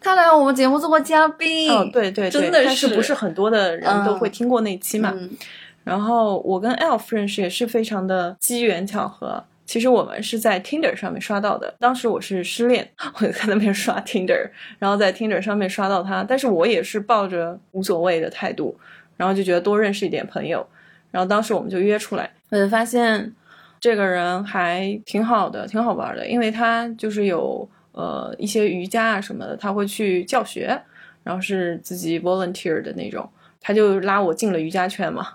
[0.00, 1.70] 他来我们节目做过嘉宾。
[1.70, 5.14] 哦，对对对，但是不是很多的人都会听过那期嘛？
[5.84, 9.44] 然后我跟 Elf 认识也是非常的机缘巧合。
[9.72, 12.86] 其实我们是在 Tinder 上面刷到的，当时我是失恋，
[13.18, 14.46] 我就在那边刷 Tinder，
[14.78, 18.78] 然后在 Tinder 上面刷到他，但是我也是抱着无所谓的态度，
[19.16, 20.66] 然后就觉得多认识一点朋友，
[21.10, 23.32] 然后当时我们就约出来，我就发现
[23.80, 30.78] 这个人还挺好的，挺好玩的，因为他就是有呃一些瑜伽啊什么的，他会去教学，
[31.22, 33.26] 然后是自己 volunteer 的那种。
[33.62, 35.28] 他就拉我进了瑜伽圈嘛，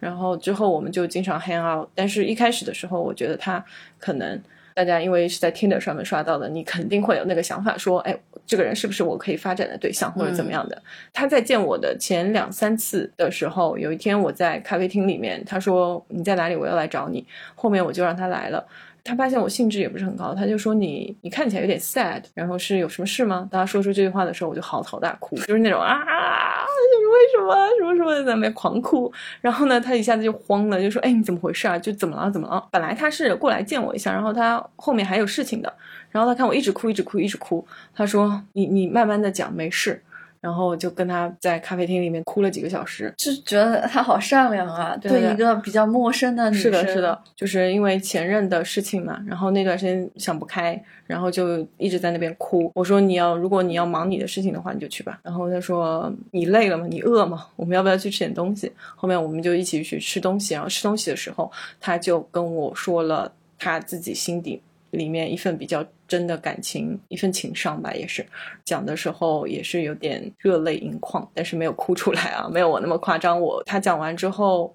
[0.00, 1.88] 然后之后我们就经常 hang out。
[1.94, 3.64] 但是一开始的时候，我觉得他
[3.98, 4.38] 可能
[4.74, 10.82] 大家因为是在 Tinder 上面刷到的，你肯定会有那个想法，说，哎，这个人是不是我可以发展的对象，或者怎么样的？
[11.12, 17.26] 他在见我的前两三次的时候，有一天我在咖啡厅里面，他说你在哪里，我要来找你。
[17.54, 18.66] 后面我就让他来了。
[19.08, 23.48] 他发现我兴致也不是很高，他就说你你看起来有点 sad，然后是有什么事吗？
[23.50, 29.10] 当他说出这句话的时候，我就嚎啕大哭，就是那种啊，就是为什么什么什么在那边狂哭。
[29.40, 31.78] 然后呢，他一下子就慌了，就说哎你怎么回事啊？
[31.78, 32.62] 就怎么了怎么了？
[32.70, 35.72] 本来他是过来见我一下，然后他后面还有事情的。
[36.10, 40.02] 然后他看我一直哭一直哭一直哭，他说你你慢慢的讲没事。
[40.40, 46.62] 然后就跟他在咖啡厅里面哭了几个小时，就觉得他好善良啊，对一个比较陌生的女生。
[46.62, 52.70] 是的，是的，就是因为前任的事情嘛，然后那段时间想不开，然后就一直在那边哭。
[52.74, 55.20] 我说你要如果你要忙你的事情的话，你就去吧。
[55.22, 56.86] 然后他说你累了吗？
[56.88, 57.46] 你饿吗？
[57.56, 58.70] 我们要不要去吃点东西？
[58.94, 60.54] 后面我们就一起去吃东西。
[60.54, 64.62] 然后吃东西的时候，他就跟我说了他自己心底。
[64.92, 68.26] 里面一份比较真的感情，一份情伤吧，也是
[68.64, 73.40] 讲的时候也是有点热泪盈眶，但是没有哭出来啊，没有我那么夸张。
[73.40, 74.74] 我他讲完之后，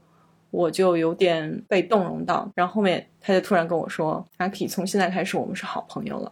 [0.52, 6.32] 我就有点被动容到，然后后面他就突然跟我说：“阿 K，从现在开始我们是好朋友了。”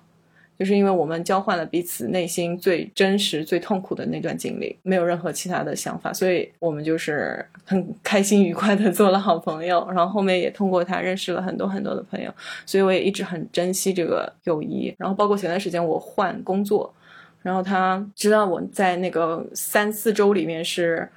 [0.61, 9.83] 就是因为我们交换了彼此内心最真实、最痛苦的那段经历，没有任何其他的想法，所以我们就是很开心、愉快的做了好朋友。
[9.87, 12.31] 然后后面也通过他认识了很多很多的朋友，
[12.63, 14.93] 所以我也一直很珍惜这个友谊。
[14.99, 16.93] 然后包括前段时间我换工作，
[17.41, 21.09] 然后他知道我在那个三四周里面是。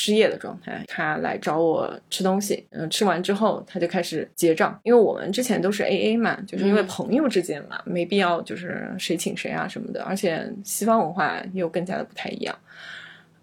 [0.00, 12.56] 失业的状态，他来找我吃东西，嗯，吃完之后他就开始结账，因为我们之前都是 A A 嘛，就是因为朋友之间嘛，没必要就是谁请谁啊什么的，而且西方文化又更加的不太一样。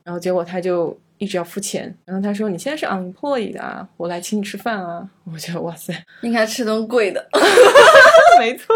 [0.05, 7.27] 然后结果他就一直要付钱，然后他说：“你现在是 unemployed 啊，我来请你吃饭啊。”我觉得哇塞，应该吃顿贵的，
[8.39, 8.75] 没错，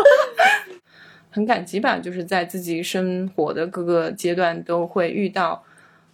[1.29, 5.63] 很感激吧，就是在自己生活的各个阶段都会遇到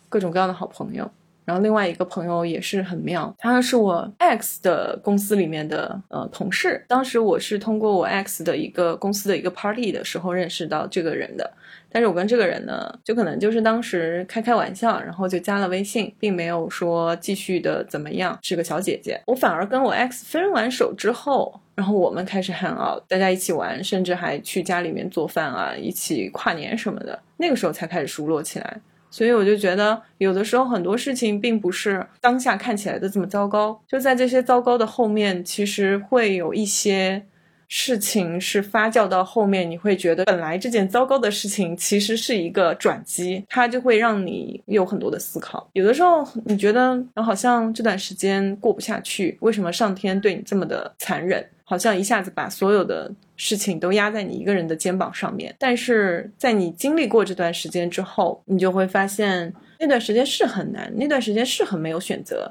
[0.10, 1.10] 各种各样的好朋友。
[1.46, 6.84] 然后另外一个朋友也是很妙，他是我 X 的公司里面的呃同事。
[6.88, 11.50] 当时我是通过我 X 的一个公司的一个 party 的时候认识到这个人的，
[11.92, 18.38] 但是我跟这个人呢，就可能就是当时开开玩笑，然后就加了微信，并没有说继续的怎么样。
[18.42, 27.20] 是个小姐姐，我反而跟我 X 分完手之后，然后我们开始 hang out，大家一起玩，甚至还去家里面做饭啊，一起跨年什么的。
[27.38, 28.82] 那个时候才开始熟络起来。
[29.16, 37.26] 所以我就觉得，有的时候很多事情并不是当下看起来的这么糟糕，就在这些糟糕的后面，其实会有一些
[37.70, 45.70] 事情是发酵到后面，你会觉得本来这件糟糕的事情其实是一个转机，它就会让你有很多的思考。
[45.72, 51.42] 有的时候你觉得好像这段时间过不下去，为什么上天对你这么的残忍？
[51.66, 55.54] 好像一下子把所有的事情都压在你一个人的肩膀上面。
[55.60, 62.50] 但是在你经历过这段时间之后，你就会发现那段时间是很难，那段时间是很没有选择。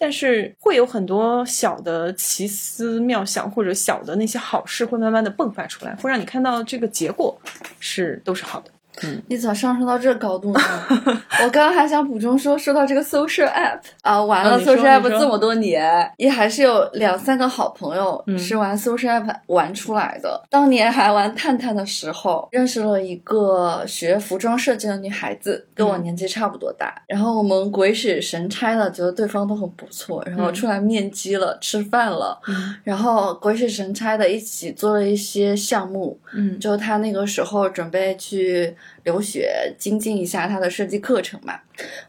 [0.00, 7.36] 但是会有很多小的奇思妙想，或者小的那些好事会慢慢的迸发出来，会让你看到这个结果
[7.80, 8.70] 是都是好的。
[9.02, 10.60] 嗯，你咋上升到这高度呢？
[11.44, 20.42] 我刚刚还想补充说，说到这个 social app 啊，玩了 social app 这么多年，也还是有两三个好朋友是玩 social app 玩出来的。
[20.50, 27.02] 当年还玩探探的时候，认识了一个学服装设计的女孩子，跟我年纪差不多大。
[27.06, 32.38] 然后我们鬼使神差的觉得对方都很不错，然后出来面基了，吃饭了，
[32.82, 36.18] 然后鬼使神差的一起做了一些项目。
[36.34, 38.74] 嗯，就他那个时候准备去。
[39.04, 41.60] 留学精进一下他的设计课程嘛，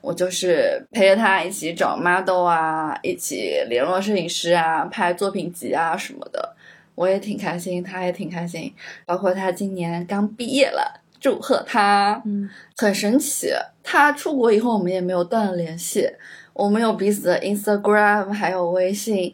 [0.01, 6.55] 我就是陪着他一起找 model 啊，一起联络摄影师啊，拍作品集啊什么的，
[6.95, 8.73] 我也挺开心，他也挺开心。
[9.05, 12.21] 包括他今年刚毕业了，祝贺他。
[12.25, 13.49] 嗯，很神奇，
[13.83, 16.09] 他出国以后我们也没有断了联系，
[16.53, 19.33] 我们有彼此的 Instagram 还有微信。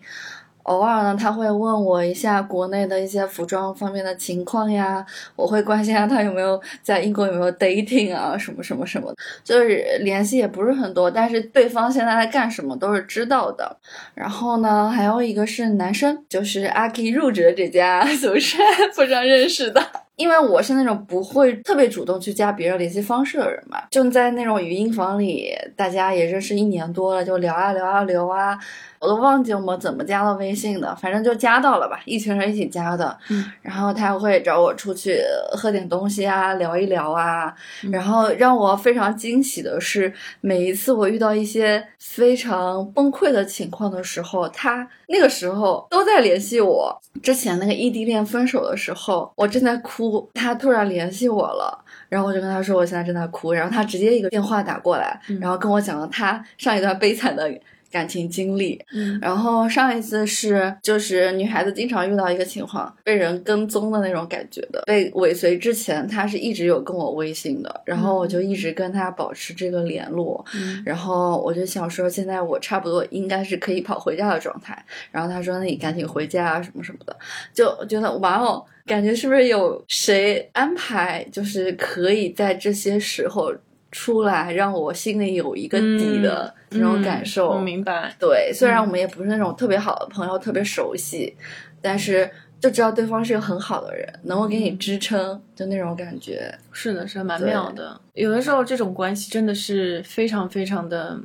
[0.66, 5.06] 偶尔呢，他会问我一下国内的一些服装方面的情况呀，
[5.36, 9.14] 我会关心下他有没有在英国有没有 dating 啊，什么什么什么，
[9.44, 13.78] 就是联系也不是很多，但是对方现在在干什么都是知道的。
[14.16, 19.80] 然后呢，还有一个是男生，就是阿 K 入职的这家 social app 上认识的，
[20.16, 28.58] 因为我是那种不会特别主动去加别人联系方式的人嘛，就在那种语音房里，大家也认识一年多了，就聊啊聊啊聊啊。
[29.00, 33.18] 我都忘记我们怎么加了微信的，反正就加到了吧，一群人一起加的。
[33.30, 35.20] 嗯，然后他会找我出去
[35.52, 37.54] 喝点东西啊，聊一聊啊。
[37.92, 47.00] 然后让我非常惊喜的是，每一次我遇到一些非常崩溃的情况的时候，他那个时候都在联系我。
[47.22, 51.78] 之前那个异地恋分手的时候，我正在哭，他突然联系我了，
[52.10, 57.50] 然后我就跟他说我现在正在哭，然后他直接一个电话打过来，然后跟我讲了他上一段悲惨的。
[57.96, 77.16] 感情经历，嗯，然后上一次是就是女孩子经常遇到一个情况，被人跟踪的那种感觉的，被尾随之前，她是一直有跟我微信的，然后我就一直跟她保持这个联络，嗯，然后我就想说，现在我差不多应该是可以跑回家的状态，然后她说，那你赶紧回家啊，什么什么的，
[77.54, 83.54] 就觉得哇哦，感觉是不是有谁安排，就是可以在这些时候。
[83.96, 88.14] 出来让我心里有一个底的那种感受，我明白。
[88.20, 91.34] 对，虽然我们也不是那种特别好的朋友，特别熟悉，
[91.82, 92.30] 但是
[92.60, 96.54] 就知道对方是个很好的人，能够给你支撑，就那种感觉。
[96.74, 97.98] 是的，是蛮妙的。
[98.16, 101.18] 有的时候这种关系真的是非常非常的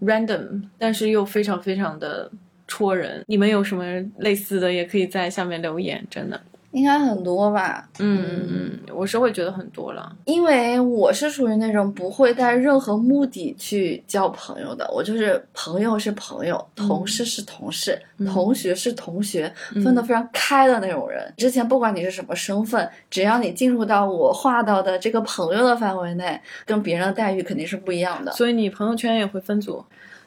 [0.00, 2.28] random，但是又非常非常的
[2.66, 3.24] 戳人。
[3.28, 3.84] 你们有什么
[4.18, 6.40] 类似的，也可以在下面留言，真的。
[6.72, 19.52] 应该很多吧，嗯嗯嗯，我是会觉得很多了，因为我是属于那种不会带任何目的去交朋友的，我就是朋友是朋友，同事是同事，同学是同学，
[19.84, 21.32] 分得非常开的那种人。
[21.36, 28.32] 之前不管你是什么身份，只要你进入到我画到的这个朋友的范围内，跟别人的待遇肯定是不一样的。
[28.32, 29.84] 所以你朋友圈也会分组，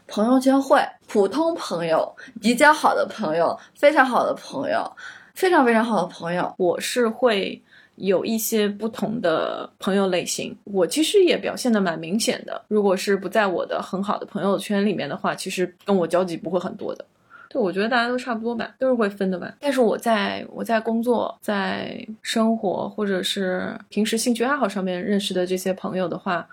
[0.08, 4.92] 朋友圈会普通朋友、比较好的朋友、非常好的朋友。
[5.36, 7.62] 非常非常好的朋友，我是会
[7.96, 10.56] 有一些不同的朋友类型。
[10.64, 12.62] 我其实也表现的蛮明显的。
[12.70, 17.06] 如果是不在我的很好的朋友圈里面的话，其实跟我交集不会很多的。
[17.50, 19.54] 对，我觉得大家都差不多吧，都是会分的吧。
[19.60, 26.48] 但是我在我在工作、在生活或者是平时兴趣爱好上面认识的这些朋友的话，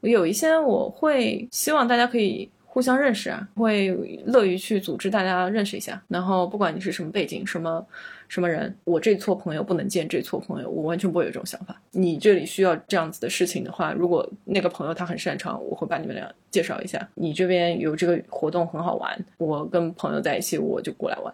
[0.00, 2.50] 我有一些我会希望大家可以。
[2.66, 3.96] 互相认识啊，会
[4.26, 6.02] 乐于去组织大家认识一下。
[6.08, 7.86] 然后不管你是什么背景、什么
[8.28, 11.80] 什么人，我这撮朋友不能见这撮朋友，我完全不会有这种想法。
[11.92, 17.08] 你这里需要这样子的事情的话，如果那个朋友他很擅长，我会把你们俩介绍一下。
[17.14, 21.32] 你这边有这个活动很好玩，我跟朋友在一起，我就过来玩。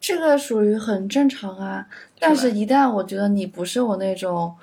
[0.00, 1.86] 这个属于很正常啊。
[2.18, 4.54] 但是，一旦我觉得你不是我那种。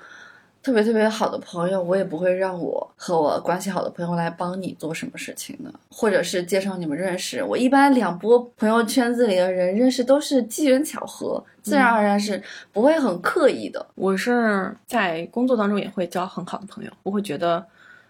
[0.66, 7.40] 特别特别好的朋友，我也不会让我和我关系好的朋友来帮你做什么事情的，或者是介绍你们认识。
[7.40, 12.42] 我一般两波朋友圈子里的人认识都是机缘巧合，自然而然是
[12.72, 13.86] 不会很刻意的。
[13.94, 17.64] 我是在工作当中也会交很好的朋友，我会觉得。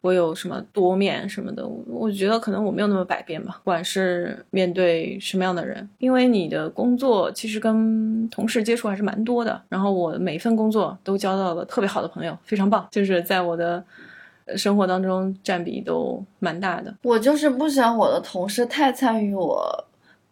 [0.07, 13.82] 我有什么多面什么的，我觉得可能我没有那么百变吧，不管是面对什么样的人，因为你的工作其实跟同事接触还是蛮多的，然后我每一份工作都交到了特别好的朋友，非常棒，就是在我的
[14.57, 16.94] 生活当中占比都蛮大的。
[17.02, 19.84] 我就是不想我的同事太参与我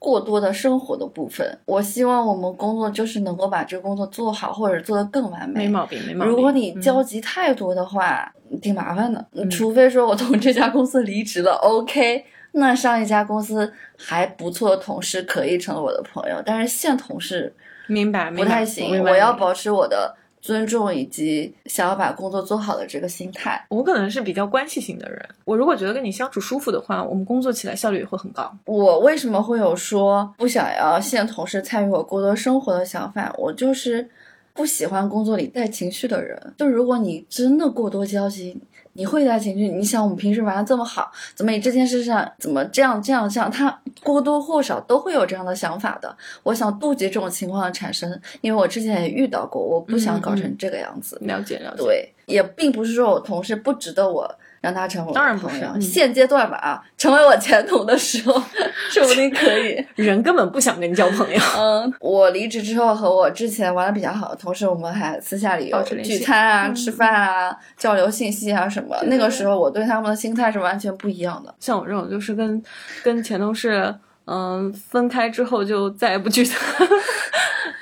[0.05, 1.59] 过多的生活的部分。
[1.65, 5.61] 我希望我们工作就是能够把这个工作做好，或者做得更完美。
[5.61, 6.35] 没毛病，没毛病。
[6.35, 8.31] 如果你嗯交集太多的话，
[8.61, 9.27] 挺麻烦的。
[9.33, 17.55] 嗯除非说我从这家公司离职了，OK，那上一家公司还不错的同事可以成为我的朋友，但是现同事
[17.87, 19.03] 明白，不明白太行。
[19.03, 20.15] 我要保持我的
[20.45, 23.65] 尊重以及想要把工作做好的这个心态。
[23.71, 28.55] 我可能是比较关系型的人，我如果觉得跟你相处舒服的话，我们工作起来效率也会很高。
[28.67, 33.35] 我为什么会有说不想要现同事参与我过多生活的想法？
[33.39, 34.07] 我就是
[34.53, 36.39] 不喜欢工作里带情绪的人。
[36.59, 38.61] 就如果你真的过多交集，
[38.95, 39.69] 你会带情绪。
[39.69, 43.51] 你想，我们平时玩的这么好，怎么你这件事上怎么这样这样这样？
[43.51, 46.17] 他或多或少都会有这样的想法的。
[46.43, 51.19] 我想杜绝这种情况的产生，因为我之前也遇到过，我不想搞成这个样子。
[51.23, 54.35] 了解了解，对，也并不是说我同事不值得我
[54.65, 55.67] 让他成为我的当然不朋友。
[55.75, 58.33] 是嗯现阶段吧啊，成为我前同的时候，
[58.91, 59.85] 说不定可以。
[59.97, 61.41] 人根本不想跟你交朋友。
[61.59, 68.97] 嗯，我离职之后和我之前玩的比较好的同事，我们还私下里有聚餐啊、嗯吃饭啊、交流信息啊什么。
[69.05, 71.55] 那个时候我对他们的心态是完全不一样的。
[71.61, 72.63] 像我这种就是跟
[73.03, 73.95] 跟前同事
[74.27, 76.59] 嗯分开之后就再也不聚餐，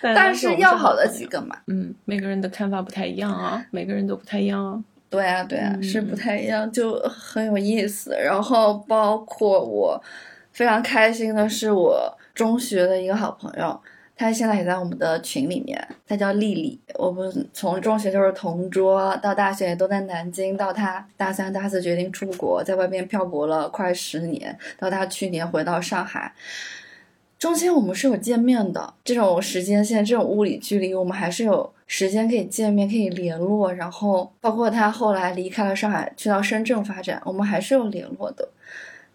[0.02, 4.78] 但 但是要好的几个嘛，嗯，每个人的看法不太一样啊，每个人都不太一样啊。
[5.12, 8.16] 对啊，对啊，嗯是不太一样，就很有意思。
[8.18, 10.02] 然后包括我
[10.52, 13.78] 非常开心的是，我中学的一个好朋友，
[14.16, 16.80] 她现在也在我们的群里面，她叫丽丽。
[16.94, 26.32] 我们从中学就是同桌，到大学也都在南京，到她大三、大四决定出国，在外面漂泊了快十年，到她去年回到上海。
[27.42, 33.72] 中间我们是有见面的，这种时间线、这种物理距离，我们还是有时间可以见面、可以联络。
[33.74, 38.48] 然后包括他后来离开了上海，去到深圳发展，我们还是有联络的，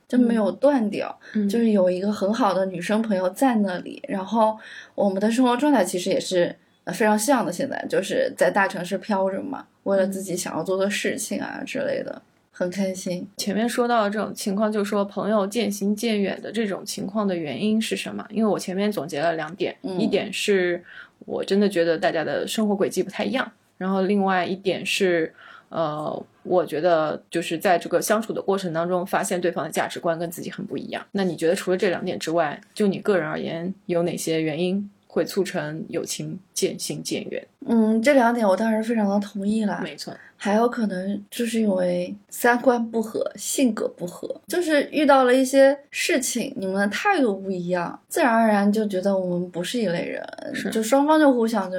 [0.09, 1.17] 就没有断掉。
[1.36, 4.57] 嗯就是有一个很好的女生朋友在那里，然后
[4.93, 6.53] 我们的生活状态其实也是
[6.84, 7.49] 呃非常像的。
[7.53, 12.21] 现在就是在大城市飘着嘛，为了自己想要做的事情啊之类的，
[12.58, 13.28] 很开心。
[13.38, 18.26] 前面说到的这种情况，就是说朋友渐行渐远的这种情况的原因是什么？
[18.32, 20.84] 因为我前面总结了两点，嗯一点是
[21.20, 25.32] 我真的觉得大家的生活轨迹不太一样，然后另外一点是，
[25.70, 31.05] 呃，我觉得就是在这个相处的过程当中，发现对方的价值观跟自己很不一样。
[31.12, 37.47] 那你觉得除了这两点之外，就你个人而言，有哪些原因会促成友情渐行渐远？
[37.65, 39.82] 嗯，这两点我当然非常的同意啦。
[39.84, 51.78] 没错，还有可能就是因为三观不合、性格不合，就是遇到了一些事情，你们的态度不一样，自然而然就觉得我们不是一类人，是就双方就互相就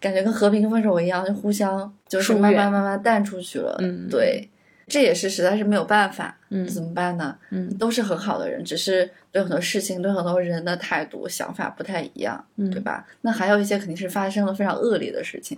[0.00, 3.76] 感觉跟和平分手一样，就互相就是慢慢慢慢淡出去了。
[3.80, 4.48] 嗯对，
[4.90, 7.34] 这也是实在是没有办法，嗯怎么办呢？
[7.50, 13.06] 嗯都是很好的人，只是对很多事情、对很多人的态度、想法不太一样，嗯对吧？
[13.22, 15.56] 那还有一些肯定是发生了非常恶劣的事情。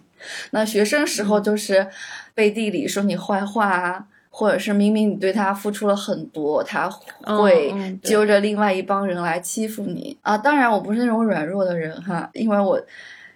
[0.51, 1.89] 那学生时候就是
[2.35, 6.89] 背地里说你坏话啊，或者是明明你对他付出了很多，他
[7.25, 10.37] 会揪着另外一帮人来欺负你啊。
[10.37, 12.81] 当然，我不是那种软弱的人哈，因为我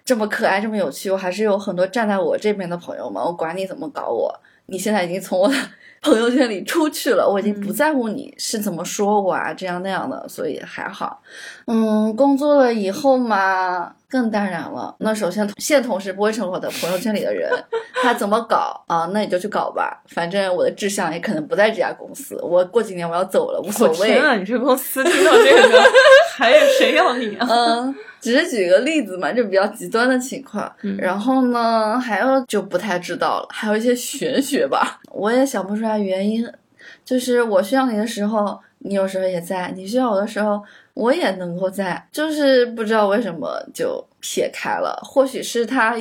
[0.04, 3.22] 这么可爱、这么有趣，我还是有很多站在我这边的朋友们。
[3.22, 4.32] 我管你怎么搞我，
[4.66, 5.54] 你现在已经从我的
[6.06, 11.20] 朋友圈里出去了，我已经不在乎你是怎么说我啊，这样那样的，所以还好。
[11.66, 14.94] 嗯，工作了以后嘛，更淡然了。
[15.00, 17.50] 那首先，现同事不会成为我的朋友圈里的人，
[18.02, 19.08] 他怎么搞啊？
[19.12, 22.38] 那你就去搞吧，反正我的志向也可能不在这家公司。
[22.42, 24.22] 我过几年我要走了，无所谓我天。
[24.22, 24.34] 啊！
[24.36, 25.82] 你这公司听到这个，
[26.36, 27.46] 还有谁要你啊？
[27.50, 30.70] 嗯，只是举个例子嘛，就比较极端的情况。
[30.82, 36.46] 嗯然后呢，还有就不太知道了，还有一些玄学吧，我也想不出来原因。
[37.04, 40.62] 就是我需要你的时候，你有时候也在；你需要我的时候，
[40.94, 42.06] 我也能够在。
[42.12, 45.96] 就是不知道为什么就撇开了，或许是他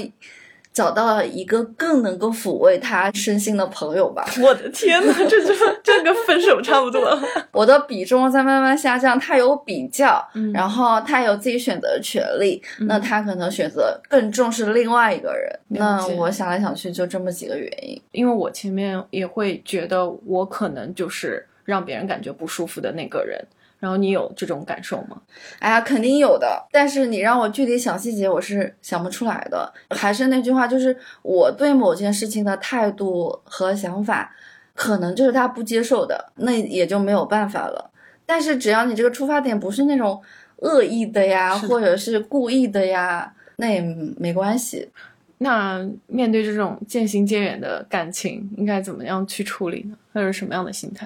[0.72, 4.26] 找到了一个更能够抚慰他身心的朋友吧。
[4.44, 7.18] 我的天呐，这就 这跟分手差不多。
[7.54, 15.50] 我的比重在慢慢下降，他有比较，嗯然后他有自己选择的权利，那他可能选择更重视另外一个人。
[15.70, 18.02] 那我想来想去，就这么几个原因。
[18.12, 23.40] 因为我前面也会觉得我可能就是让别人感觉不舒服的那个人，
[23.80, 25.22] 然后你有这种感受吗？
[25.60, 29.74] 哎呀，肯定有的，但是你让我具体想细节，我是想不出来的。
[29.90, 34.34] 还是那句话，就是我对某件事情的态度和想法，
[34.74, 37.92] 可能就是他不接受的，那也就没有办法了。
[38.26, 40.22] 但是只要你这个出发点不是那种
[40.58, 43.82] 恶意的呀，的或者是故意的呀，那也
[44.18, 44.90] 没关系。
[45.38, 49.98] 那面对这种渐行渐远的感情，应该怎么样去处理呢？
[50.14, 51.06] 或者什么样的心态？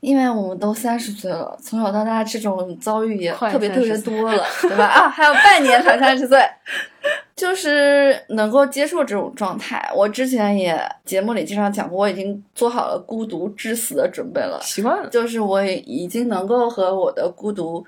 [0.00, 4.86] 因为我们都三十岁了，从小到大这种遭遇也特别特别多了，对吧？
[4.86, 6.40] 啊，还有半年才三十岁，
[7.36, 9.90] 就是能够接受这种状态。
[9.94, 14.58] 我之前也节目里经常讲过，我已经做好了孤独致死的准备了。
[14.62, 17.84] 习惯了，就是我也已经能够和我的孤独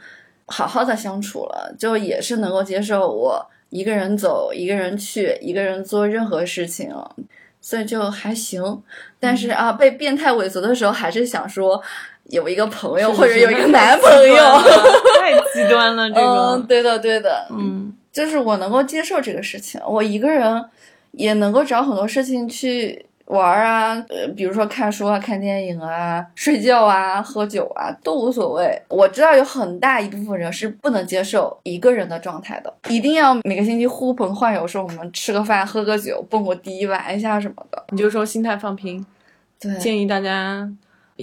[0.47, 7.17] 好好的相处了，就也是能够接受我一个人走，一个人去，一个人做任何事情了，
[7.63, 8.83] 所以就还行。
[9.19, 11.83] 但是啊，被变态尾随的时候，还是想说
[12.25, 14.45] 有一个朋友或者有一个 男朋友。
[15.19, 20.63] 太极端了，这嗯，对的，对的，嗯就是我能够接受这个事情，我一个人
[21.13, 28.81] 也能够找很多事情去玩啊，呃，比如说看书啊、看电影啊、睡觉啊、喝酒啊，都无所谓。
[28.89, 37.83] 我知道有很大一部分人是不能接受一个人的状态的，一定要每个星期呼朋唤友，说我们吃个饭、喝个酒、蹦个迪、玩一下什么的。
[37.89, 39.05] 你就说心态放平，
[39.59, 40.71] 对，建议大家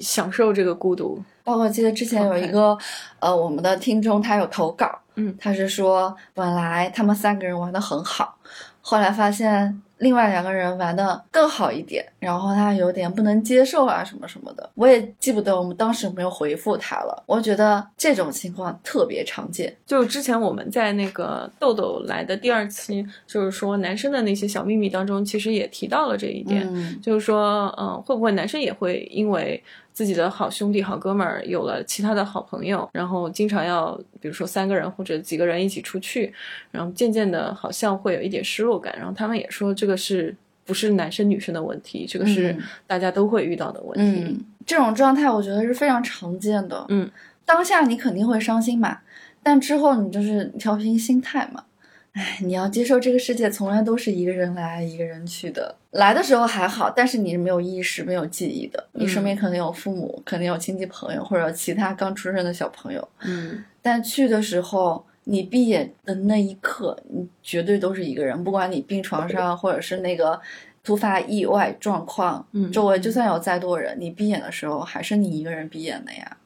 [0.02, 1.22] 享受这个孤独。
[1.44, 2.78] 包括记得之前有一个，
[3.20, 8.36] 呃，我们的听众他有投稿，嗯他是说本来他们三个人玩的很好，
[8.82, 17.24] 后来发现另外两个人玩的更好一点，然后他有点不能接受啊什么什么的，我也记不得我们当时有没有回复他了。
[17.26, 29.62] 我觉得这种情况特别常见，就是之前我们在那个豆豆来的第二期，就是说男生的那些小秘密当中，其实也提到了这一点，嗯就是说，嗯、会不会男生也会因为
[30.00, 36.34] 自己的好兄弟、好哥们儿有了其他的好朋友，然后经常要，比如说三个人或者几个人一起出去，
[36.72, 40.34] 然后渐渐的好像会有一点失落感，然后他们也说这个是
[40.64, 44.24] 不是男生女生的问题，这个是嗯大家都会遇到的问题。
[44.24, 46.86] 嗯，这种状态我觉得是非常常见的。
[46.88, 47.12] 嗯，
[47.44, 49.00] 当下你肯定会伤心嘛，
[49.44, 51.66] 但之后你就是调平心态嘛。
[52.14, 55.76] 哎，你要接受这个世界从来都是一个人来一个人去的。
[55.92, 58.84] 来的时候还好，但是你是没有意识、没有记忆的。
[58.94, 63.08] 你身边可能有父母，可能有亲戚朋友，或者其他刚出生的小朋友。
[63.24, 70.40] 嗯但去的时候，你闭眼的那一刻，你绝对都是一个人，不管你病床上，或者是那个
[70.84, 76.38] 突发意外状况，嗯周围就算有再多人，你闭眼的时候还是你一个人闭眼的呀。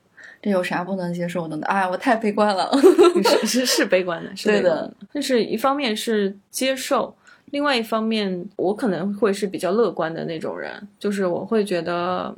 [0.44, 1.66] 这有啥不能接受的呢？
[1.68, 2.70] 哎，我太悲观了。
[3.24, 4.94] 是是是悲观的，是对的悲观的。
[5.14, 7.16] 但是一方面是接受，
[7.52, 12.36] 另外一方面我可能会是比较乐观的那种人，就是我会觉得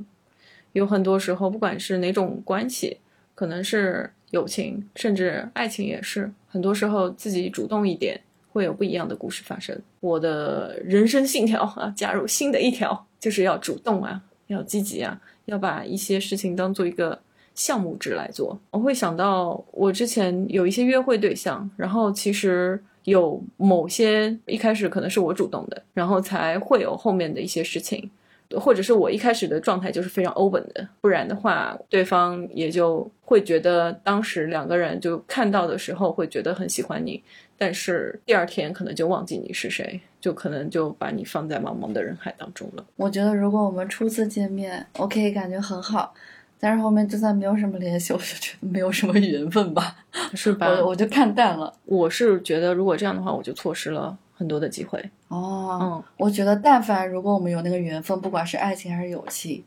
[0.74, 3.00] 有很多时候，不管是哪种关系，
[3.34, 9.76] 可能是友情，甚至爱情也是，很多时候自己主动一点，会有不一样的故事发生。
[10.00, 17.20] 我的人生信条啊，加入新的一条，就是要主动啊，要积极啊，要把一些事情当做一个
[17.56, 18.60] 项目制来做。
[18.70, 28.12] 我会想到我之前有一些约会对象，然后其实有某些一开始可能是我主动的，然后才会有后面的一些事情。
[28.58, 37.22] 或者是我一开始的状态就是非常 open 的，不然的话，对方也就会觉得当时两个人就看到的时候会觉得很喜欢你，
[37.58, 42.86] 但是第二天可能就忘记你是谁，就可能就把你放在茫茫的人海当中了。
[42.98, 46.14] 我觉得如果我们初次见面我可以感觉很好，
[46.60, 49.96] 但是后面就算没有什么联系，我就觉得没有什么缘分吧，
[50.34, 50.68] 是吧？
[50.68, 51.72] 我我就看淡了。
[51.86, 55.04] 我是觉得，如果这样的话，我就错失了很多的机会。
[55.28, 59.64] 哦，嗯，我觉得，但凡如果我们有那个缘分，不管是爱情还是友情，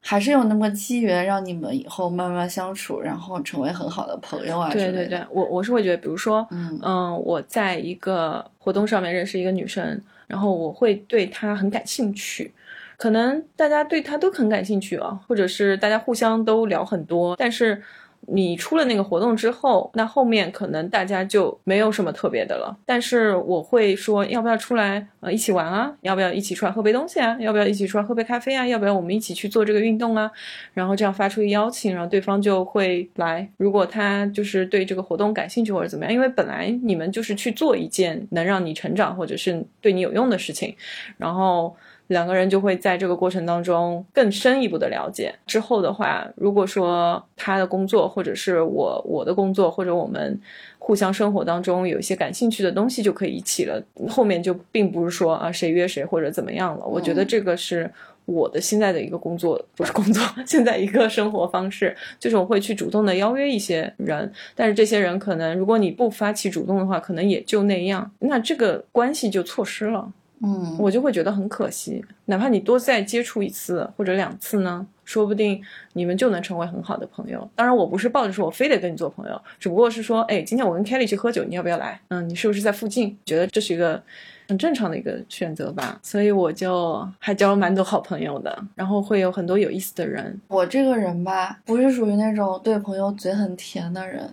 [0.00, 4.70] 还是有那么个机缘，让你们以后慢慢相处，然后成为很好的朋友啊。
[4.72, 12.52] 对对对，我我是会觉得，比如说，嗯嗯，我在一个活动上面认识一个女生，然后我会对她很感兴趣。
[12.96, 17.82] 可能大家对他都很感兴趣啊，或者是大家互相都聊很多，但是
[18.26, 22.74] 你出了那个活动之后，那后面可能大家就没有什么特别的了。
[22.86, 25.94] 但是我会说，要不要出来呃一起玩啊？
[26.00, 27.36] 要不要一起出来喝杯东西啊？
[27.38, 28.66] 要不要一起出来喝杯咖啡啊？
[28.66, 30.30] 要不要我们一起去做这个运动啊？
[30.72, 33.46] 然后这样发出邀请，然后对方就会来。
[33.58, 40.74] 如果他就是对这个活动感兴趣或者怎么样，因为本来你们就是去做一件能让你成长或者是对你有用的事情，
[41.18, 41.76] 然后。
[42.08, 45.34] 两个人就会在这个过程当中更深一步的了解。
[45.46, 50.38] 之后的话，如果说他的工作，或者是我我的工作，或者我们
[50.78, 53.82] 互相生活当中有一些感兴趣的东西，就可以一起了。
[54.08, 56.86] 后面就并不是说啊谁约谁或者怎么样了。
[56.86, 57.90] 我觉得这个是
[58.26, 70.12] 我的现在的一个工作，不是工作，现在一个生活方式，就是我会去主动的邀约一些人，但是这些人可能如果你不发起主动的话，可能也就那样，那这个关系就错失了。
[70.44, 72.04] 嗯，我就会觉得很可惜。
[72.26, 75.62] 哪怕你多再接触一次或者两次呢，说不定
[75.94, 77.48] 你们就能成为很好的朋友。
[77.54, 82.00] 当然，我不是抱着说我非得跟你做朋友，只不过是说，哎，今天我跟 Kelly 去喝酒，你要不要来？
[82.08, 83.16] 嗯，你是不是在附近？
[83.24, 84.02] 觉得这是一个
[84.48, 85.98] 很正常的一个选择吧。
[86.02, 90.40] 所以我就还交了蛮多好朋友的，然后会有很多有意思的人。
[90.48, 94.32] 我这个人吧，不是属于那种对朋友嘴很甜的人，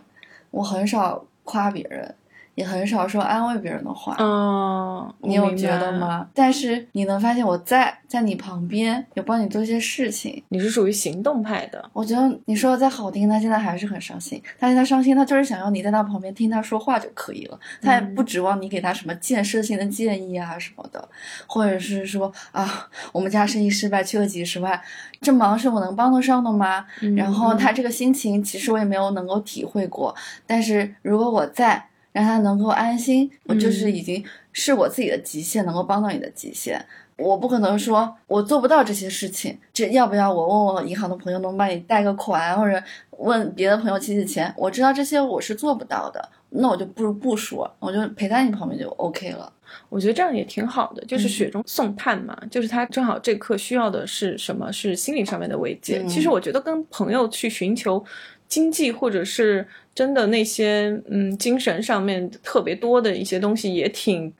[0.50, 2.14] 我很少夸别人。
[2.62, 6.28] 也很少说安慰别人的话，嗯，你有觉得吗？
[6.34, 10.44] 但是你能发现我在在你旁边，有帮你做一些事情。
[10.50, 11.84] 你是属于行动派的。
[11.92, 14.42] 我觉得你说的再好听，他现在还是很伤心。
[14.60, 21.10] 他现在伤心，他就是想要你在他旁边听他说话就可以了，他也不指望你给他什么建设性的建议啊什么的，
[21.48, 24.80] 或者是说啊，我们家生意失败，缺了几十万，
[25.20, 26.86] 这忙是我能帮得上的吗？
[27.18, 30.14] 然后他这个心情，其实我也没有能够体会过。
[30.46, 31.88] 但是如果我在。
[32.12, 36.86] 让他能够安心，我就是已经是我自己的极限，能够帮到你的极限。
[37.18, 42.82] 我不可能说我做不到这些事情，这要不要我问问银行的朋友能帮你贷个款，或者
[43.12, 44.52] 问别的朋友借借钱？
[44.58, 49.54] 我知道这些我是做不到的，那我就不如不说，我就陪在你旁边就 OK 了。
[49.88, 54.72] 我觉得这样也挺好的，就是雪中送炭嘛，就是他正好这刻需要的是什么？
[54.74, 56.04] 是心理上面的慰藉。
[56.08, 58.04] 其实我觉得跟朋友去寻求。
[58.48, 64.34] 经济或者是真的那些嗯精神上面特别多的一些东西也挺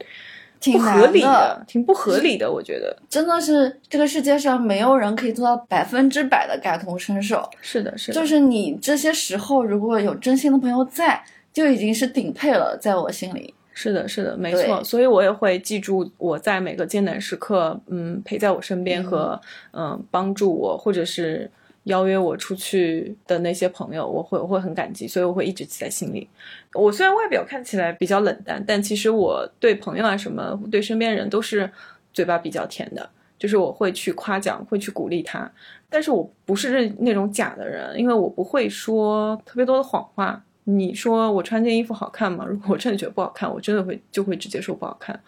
[0.60, 2.50] 挺不合理的，挺不合理的。
[2.50, 7.44] 我觉得真的是这个世界上没有人可以做到百分之百的感同身受。
[7.62, 11.22] 是的，是的，就是你这些时候如果有真心的朋友在，
[11.52, 13.54] 就已经是顶配了，在我心里。
[13.74, 14.84] 是的，是的，没错。
[14.84, 19.42] 所以我也会记住我在每个艰难时刻，嗯，陪在我身边和
[19.74, 21.52] 嗯帮助我，或者是。
[21.86, 26.30] 邀约我出去的那些朋友，我会我会很感激，所以我会一直记在心里。
[26.74, 31.70] 我虽然外表看起来比较冷淡，但其实我对朋友啊什么，对身边人都是
[32.14, 33.10] 嘴巴比较甜的，
[33.40, 35.52] 就是我会去夸奖，会去鼓励他。
[35.90, 40.44] 但是我不是那种假的人，因为我不会说特别多的谎话。
[40.78, 42.46] 你说我穿件衣服好看吗？
[42.48, 45.20] 如果我真的觉得不好看，我真的会就会直接说不好看。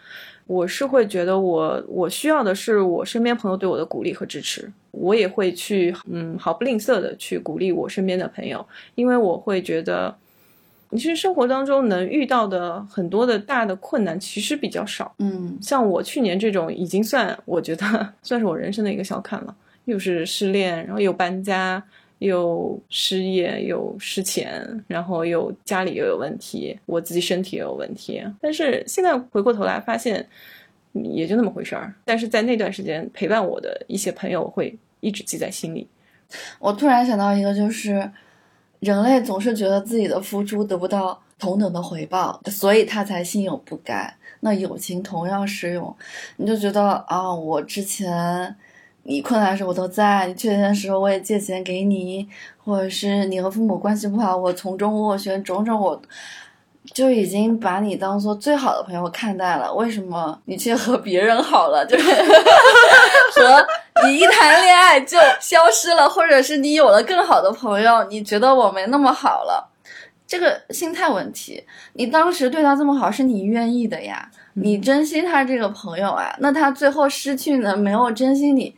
[0.45, 8.65] 我是会觉得我我需要的是我身边朋友对我的鼓励和支持，我也会去嗯毫不吝啬的去鼓励我身边的朋友，
[8.95, 10.13] 因为我会觉得，
[10.89, 17.85] 你其实生活当中能遇到的很多的大的困难其实比较少，嗯，像我去年这种已经算我觉得
[18.21, 21.81] 算是我人生的一个小坎了，又是失恋，然后又搬家。
[22.23, 28.23] 又失业，又失钱，然后又家里又有问题，我自己身体也有问题。
[28.39, 30.25] 但是现在回过头来发现，
[30.93, 31.93] 也就那么回事儿。
[32.05, 35.85] 但是在那段时间陪伴我的一些朋友，会一直记在心里。
[36.59, 38.09] 我突然想到一个，就是
[38.79, 44.13] 人类总是觉得自己的付出得不到同等的回报，所以他才心有不甘。
[44.39, 45.93] 那友情同样适用，
[46.37, 48.55] 你就觉得啊，我之前。
[49.03, 52.27] 你困难的时候我都在，你缺钱的时候我也借钱给你，
[52.63, 56.01] 或者是你和父母关系不好，我从中斡旋，种种我
[56.93, 59.73] 就已经把你当做最好的朋友看待了。
[59.73, 61.85] 为什么你却和别人好了？
[61.85, 62.11] 就是
[63.35, 63.65] 和
[64.05, 69.69] 你一谈恋爱就消失了，或者是你有了更好的朋友，你觉得我没那么好了？
[70.25, 74.31] 这个心态问题，你当时对他这么好，是你愿意的呀。
[74.53, 77.75] 你珍惜他这个朋友啊，那他最后失去呢？
[77.75, 78.75] 没有珍惜你，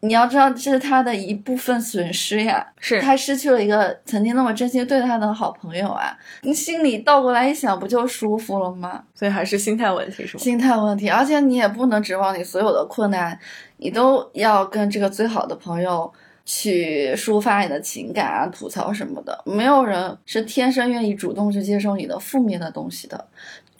[0.00, 2.66] 你要知道这是他的一部分损失呀。
[2.78, 9.04] 是他失去了一个曾经那么真心对他的好朋友啊，你心里倒过来一想，不就舒服了吗？
[9.14, 10.42] 所以还是心态问题，是吗？
[10.42, 13.38] 心态问题，而且你也不能指望你所有的困难，
[13.76, 16.12] 你都要跟这个最好的朋友
[16.44, 19.40] 去抒发你的情感啊、吐槽什么的。
[19.44, 23.28] 没有人是天生愿意主动去接受你的负面的东西的。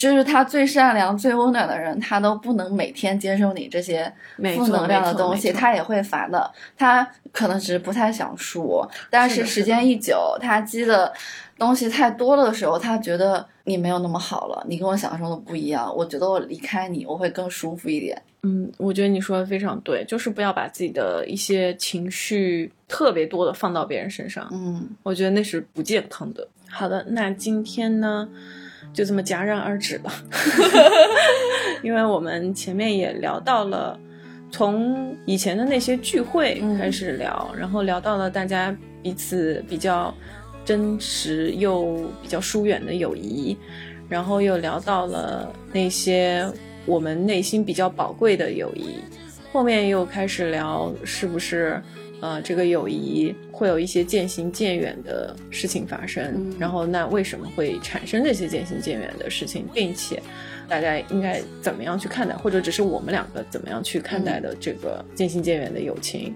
[0.00, 4.10] 就是他最善良、最温暖的人，他都不能每天接受你这些
[4.56, 6.50] 负能量的东西，他也会烦的。
[6.74, 11.12] 他可能只是不太想说，但是时间一久，他积的
[11.58, 15.94] 东西太多了的时候，他觉得你没有那么好了，你跟我想象中的不一样。
[15.94, 18.22] 我觉得我离开你，我会更舒服一点。
[18.42, 24.48] 嗯，我觉得你说的非常对，就是不要把自己的一些情绪特别多的放到别人身上。
[24.50, 26.48] 嗯，我觉得那是不健康的。
[26.70, 28.26] 好的，那今天呢？
[28.92, 30.12] 就这么戛然而止了，
[31.82, 33.98] 因为我们前面也聊到了，
[34.50, 40.12] 从以前的那些聚会开始聊，然后聊到了大家彼此比较
[40.64, 43.56] 真实又比较疏远的友谊，
[44.08, 46.46] 然后又聊到了那些
[46.84, 48.96] 我们内心比较宝贵的友谊，
[49.52, 51.80] 后面又开始聊是不是
[52.20, 56.24] 呃，这个友谊会有一些渐行渐远的事情发生。
[56.36, 60.22] 嗯然后，那为什么会产生这些渐行渐远的事情，并且
[60.68, 66.34] 大家应该怎么样去看待，或者只是我们两个怎么样去看待的这个渐行渐远的友情？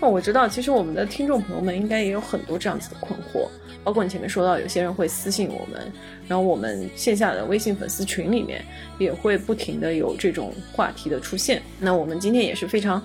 [0.00, 3.48] 哦，我知道，其实我们的听众朋友们应该也有很多这样子的困惑，
[3.84, 5.92] 包括你前面说到，有些人会私信我们，
[6.26, 8.64] 然后我们线下的微信粉丝群里面
[8.98, 11.62] 也会不停的有这种话题的出现。
[11.78, 13.00] 那我们今天也是非常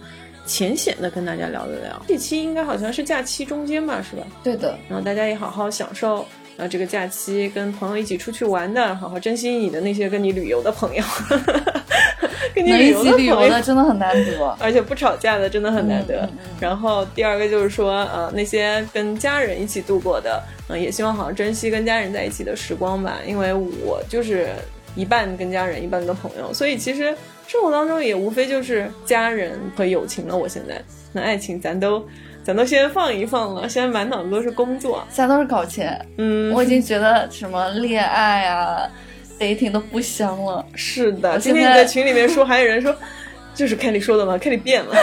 [0.48, 4.26] 浅显的跟大家聊一聊，这期应该好像是假期中间吧，是吧？
[4.44, 6.26] 对的，然后大家也好好享受。
[6.56, 11.04] 呃，这个假期跟朋友一起出去玩的，好好珍惜你的那些跟你旅游的朋友，
[12.56, 14.48] 跟你旅游的一起旅游朋友的真的很难得。
[14.60, 16.22] 而且不吵架的真的很难得。
[16.22, 23.20] 嗯嗯嗯然后第二个就是说，呃，那些跟家人一起度过的，嗯、也希望好好珍惜跟家人在一起的时光吧。
[23.28, 24.50] 因为我就是
[24.96, 27.16] 一半跟家人，一半跟朋友，所以其实
[27.48, 30.36] 生活当中也无非就是家人和友情了。
[30.36, 30.82] 我现在
[31.14, 32.06] 那爱情咱都
[32.44, 35.02] 咱都先放一放了，现在满脑子都是工作。
[35.10, 38.88] 现在都是搞钱，嗯，我已经觉得什么恋爱啊、
[39.40, 40.66] dating 都不香了。
[40.76, 41.40] 是的。
[41.40, 42.96] 今天你在群里面说，还有人说。
[43.56, 44.96] 就是 Kelly 说的嘛，Kelly 变了。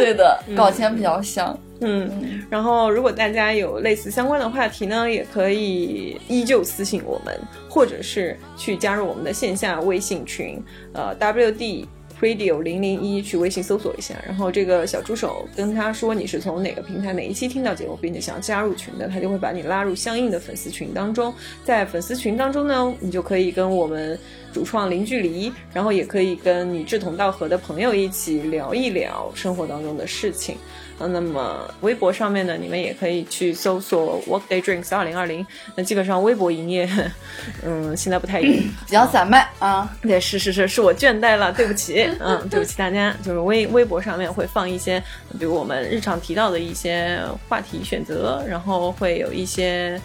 [0.00, 1.58] 对的，搞钱比较香。
[1.82, 7.34] 嗯，然后如果大家有类似相关的话题呢，也可以依旧私信我们，
[7.70, 11.86] 或者是去加入我们的线下微信群，呃，WD
[12.20, 21.32] Radio 零零一，去微信搜索一下，然后这个小助手跟他说你是从哪个平台哪一期听到节目，并且想要加入群的，他就会把你拉入相应的粉丝群当中。
[21.64, 24.18] 在粉丝群当中呢，你就可以跟我们
[24.52, 30.56] 主创零距离，然后也可以跟你志同道合的朋友一起聊一聊生活当中的事情。
[31.00, 35.44] 啊，那么微博上面呢，你们也可以去搜索 Workday Drinks 二零二零。
[35.74, 36.86] 那基本上微博营业，
[37.64, 38.70] 嗯，现在不太营。
[38.84, 43.16] 比较散漫啊，对，是是是，是我倦怠了，对不起， 嗯，对不起大家。
[43.22, 45.02] 就是微微博上面会放一些，
[45.38, 49.98] 比如我们日常提到的一些话题选择，然后会有一些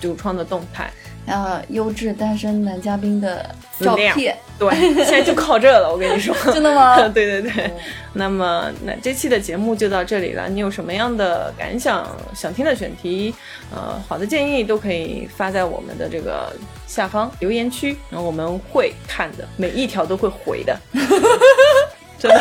[0.00, 0.90] 主创的动态。
[1.30, 3.44] 还有优质单身男嘉宾的
[3.78, 4.36] 照片。
[4.58, 4.70] 对，
[5.04, 6.34] 现在就靠这了，我跟你说。
[6.52, 6.96] 真的吗？
[7.08, 7.70] 对对对。
[8.12, 10.48] 那么，那这期的节目就到这里了。
[10.48, 13.34] 你有什么样的感想、想听的选题，
[13.74, 16.52] 呃，好的建议都可以发在我们的这个
[16.86, 20.76] 下方留言区，然后我们会看的，每一条都会回的。
[22.18, 22.40] 真的。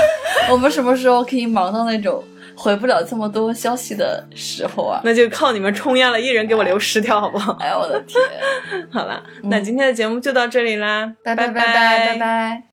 [0.49, 2.23] 我们什么时候可以忙到那种
[2.59, 4.99] 回不了这么多消息的时候啊？
[5.05, 7.53] 那就靠你们冲压了，一人给我留十条，好不好？
[7.61, 8.21] 哎呀，我的天！
[8.91, 12.63] 好了，那今天的节目就到这里啦，拜拜拜拜拜拜拜。